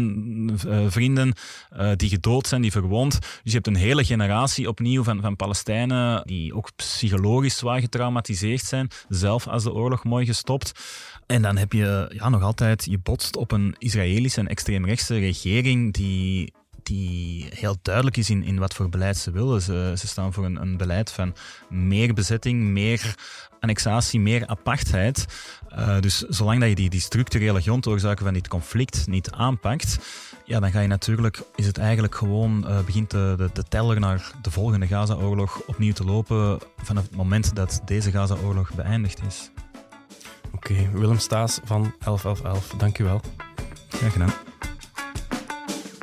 uh, 0.66 0.84
vrienden 0.88 1.32
uh, 1.76 1.90
die 1.96 2.08
gedood 2.08 2.46
zijn, 2.46 2.62
die 2.62 2.70
verwond. 2.70 3.12
Dus 3.20 3.40
je 3.42 3.52
hebt 3.52 3.66
een 3.66 3.74
hele 3.74 4.04
generatie 4.04 4.68
opnieuw 4.68 5.02
van, 5.02 5.20
van 5.20 5.36
Palestijnen 5.36 6.22
die 6.26 6.54
ook 6.54 6.70
psychologisch 6.76 7.56
zwaar 7.56 7.80
getraumatiseerd 7.80 8.62
zijn, 8.62 8.88
zelf 9.08 9.46
als 9.46 9.62
de 9.62 9.72
oorlog 9.72 10.04
mooi 10.04 10.26
gestopt. 10.26 10.72
En 11.28 11.42
dan 11.42 11.56
heb 11.56 11.72
je 11.72 12.10
ja, 12.14 12.28
nog 12.28 12.42
altijd, 12.42 12.84
je 12.84 12.98
botst 12.98 13.36
op 13.36 13.52
een 13.52 13.74
Israëlische 13.78 14.40
en 14.40 14.48
extreemrechtse 14.48 15.18
regering 15.18 15.92
die, 15.92 16.52
die 16.82 17.48
heel 17.54 17.76
duidelijk 17.82 18.16
is 18.16 18.30
in, 18.30 18.42
in 18.42 18.58
wat 18.58 18.74
voor 18.74 18.88
beleid 18.88 19.16
ze 19.16 19.30
willen. 19.30 19.62
Ze, 19.62 19.92
ze 19.96 20.06
staan 20.06 20.32
voor 20.32 20.44
een, 20.44 20.60
een 20.60 20.76
beleid 20.76 21.12
van 21.12 21.34
meer 21.68 22.14
bezetting, 22.14 22.62
meer 22.62 23.14
annexatie, 23.60 24.20
meer 24.20 24.46
apartheid. 24.46 25.26
Uh, 25.72 26.00
dus 26.00 26.18
zolang 26.18 26.60
dat 26.60 26.68
je 26.68 26.74
die, 26.74 26.90
die 26.90 27.00
structurele 27.00 27.60
grondoorzaken 27.60 28.24
van 28.24 28.34
dit 28.34 28.48
conflict 28.48 29.06
niet 29.06 29.30
aanpakt, 29.30 29.98
ja, 30.44 30.60
dan 30.60 30.70
ga 30.70 30.80
je 30.80 30.88
natuurlijk, 30.88 31.42
is 31.54 31.66
het 31.66 31.78
eigenlijk 31.78 32.14
gewoon, 32.14 32.64
uh, 32.68 32.80
begint 32.84 33.10
de, 33.10 33.34
de, 33.36 33.50
de, 33.52 33.62
teller 33.62 34.00
naar 34.00 34.30
de 34.42 34.50
volgende 34.50 34.86
Gaza-oorlog 34.86 35.62
opnieuw 35.66 35.92
te 35.92 36.04
lopen 36.04 36.58
vanaf 36.76 37.02
het 37.02 37.16
moment 37.16 37.54
dat 37.54 37.80
deze 37.84 38.10
Gaza-oorlog 38.10 38.74
beëindigd 38.74 39.22
is. 39.26 39.50
Oké, 40.54 40.90
Willem 40.92 41.18
Staes 41.18 41.60
van 41.64 41.92
111111, 41.98 42.74
dank 42.76 42.98
u 42.98 43.04
wel. 43.04 43.20
Graag 43.88 44.12
gedaan. 44.12 44.47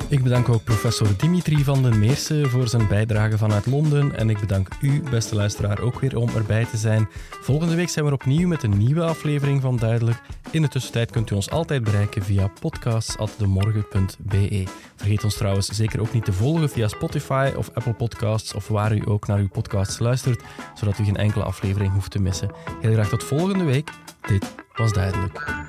Ik 0.08 0.22
bedank 0.22 0.48
ook 0.48 0.64
professor 0.64 1.08
Dimitri 1.16 1.64
van 1.64 1.82
den 1.82 1.98
Meersen 1.98 2.50
voor 2.50 2.68
zijn 2.68 2.88
bijdrage 2.88 3.38
vanuit 3.38 3.66
Londen. 3.66 4.16
En 4.16 4.30
ik 4.30 4.40
bedank 4.40 4.68
u, 4.80 5.02
beste 5.10 5.34
luisteraar, 5.34 5.80
ook 5.80 6.00
weer 6.00 6.16
om 6.16 6.28
erbij 6.28 6.64
te 6.64 6.76
zijn. 6.76 7.08
Volgende 7.40 7.74
week 7.74 7.88
zijn 7.88 8.04
we 8.04 8.12
opnieuw 8.12 8.48
met 8.48 8.62
een 8.62 8.78
nieuwe 8.78 9.02
aflevering 9.02 9.60
van 9.60 9.76
Duidelijk. 9.76 10.20
In 10.50 10.62
de 10.62 10.68
tussentijd 10.68 11.10
kunt 11.10 11.30
u 11.30 11.34
ons 11.34 11.50
altijd 11.50 11.84
bereiken 11.84 12.22
via 12.22 12.50
podcasts.demorgen.be. 12.60 14.64
Vergeet 14.96 15.24
ons 15.24 15.36
trouwens 15.36 15.68
zeker 15.68 16.00
ook 16.00 16.12
niet 16.12 16.24
te 16.24 16.32
volgen 16.32 16.68
via 16.68 16.88
Spotify 16.88 17.52
of 17.56 17.70
Apple 17.74 17.94
Podcasts 17.94 18.54
of 18.54 18.68
waar 18.68 18.96
u 18.96 19.02
ook 19.04 19.26
naar 19.26 19.38
uw 19.38 19.48
podcasts 19.48 19.98
luistert, 19.98 20.42
zodat 20.74 20.98
u 20.98 21.04
geen 21.04 21.16
enkele 21.16 21.44
aflevering 21.44 21.92
hoeft 21.92 22.10
te 22.10 22.20
missen. 22.20 22.50
Heel 22.80 22.92
graag 22.92 23.08
tot 23.08 23.24
volgende 23.24 23.64
week. 23.64 23.90
Dit 24.26 24.54
was 24.74 24.92
Duidelijk. 24.92 25.64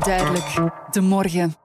Duidelijk, 0.00 0.70
de 0.90 1.00
morgen. 1.00 1.63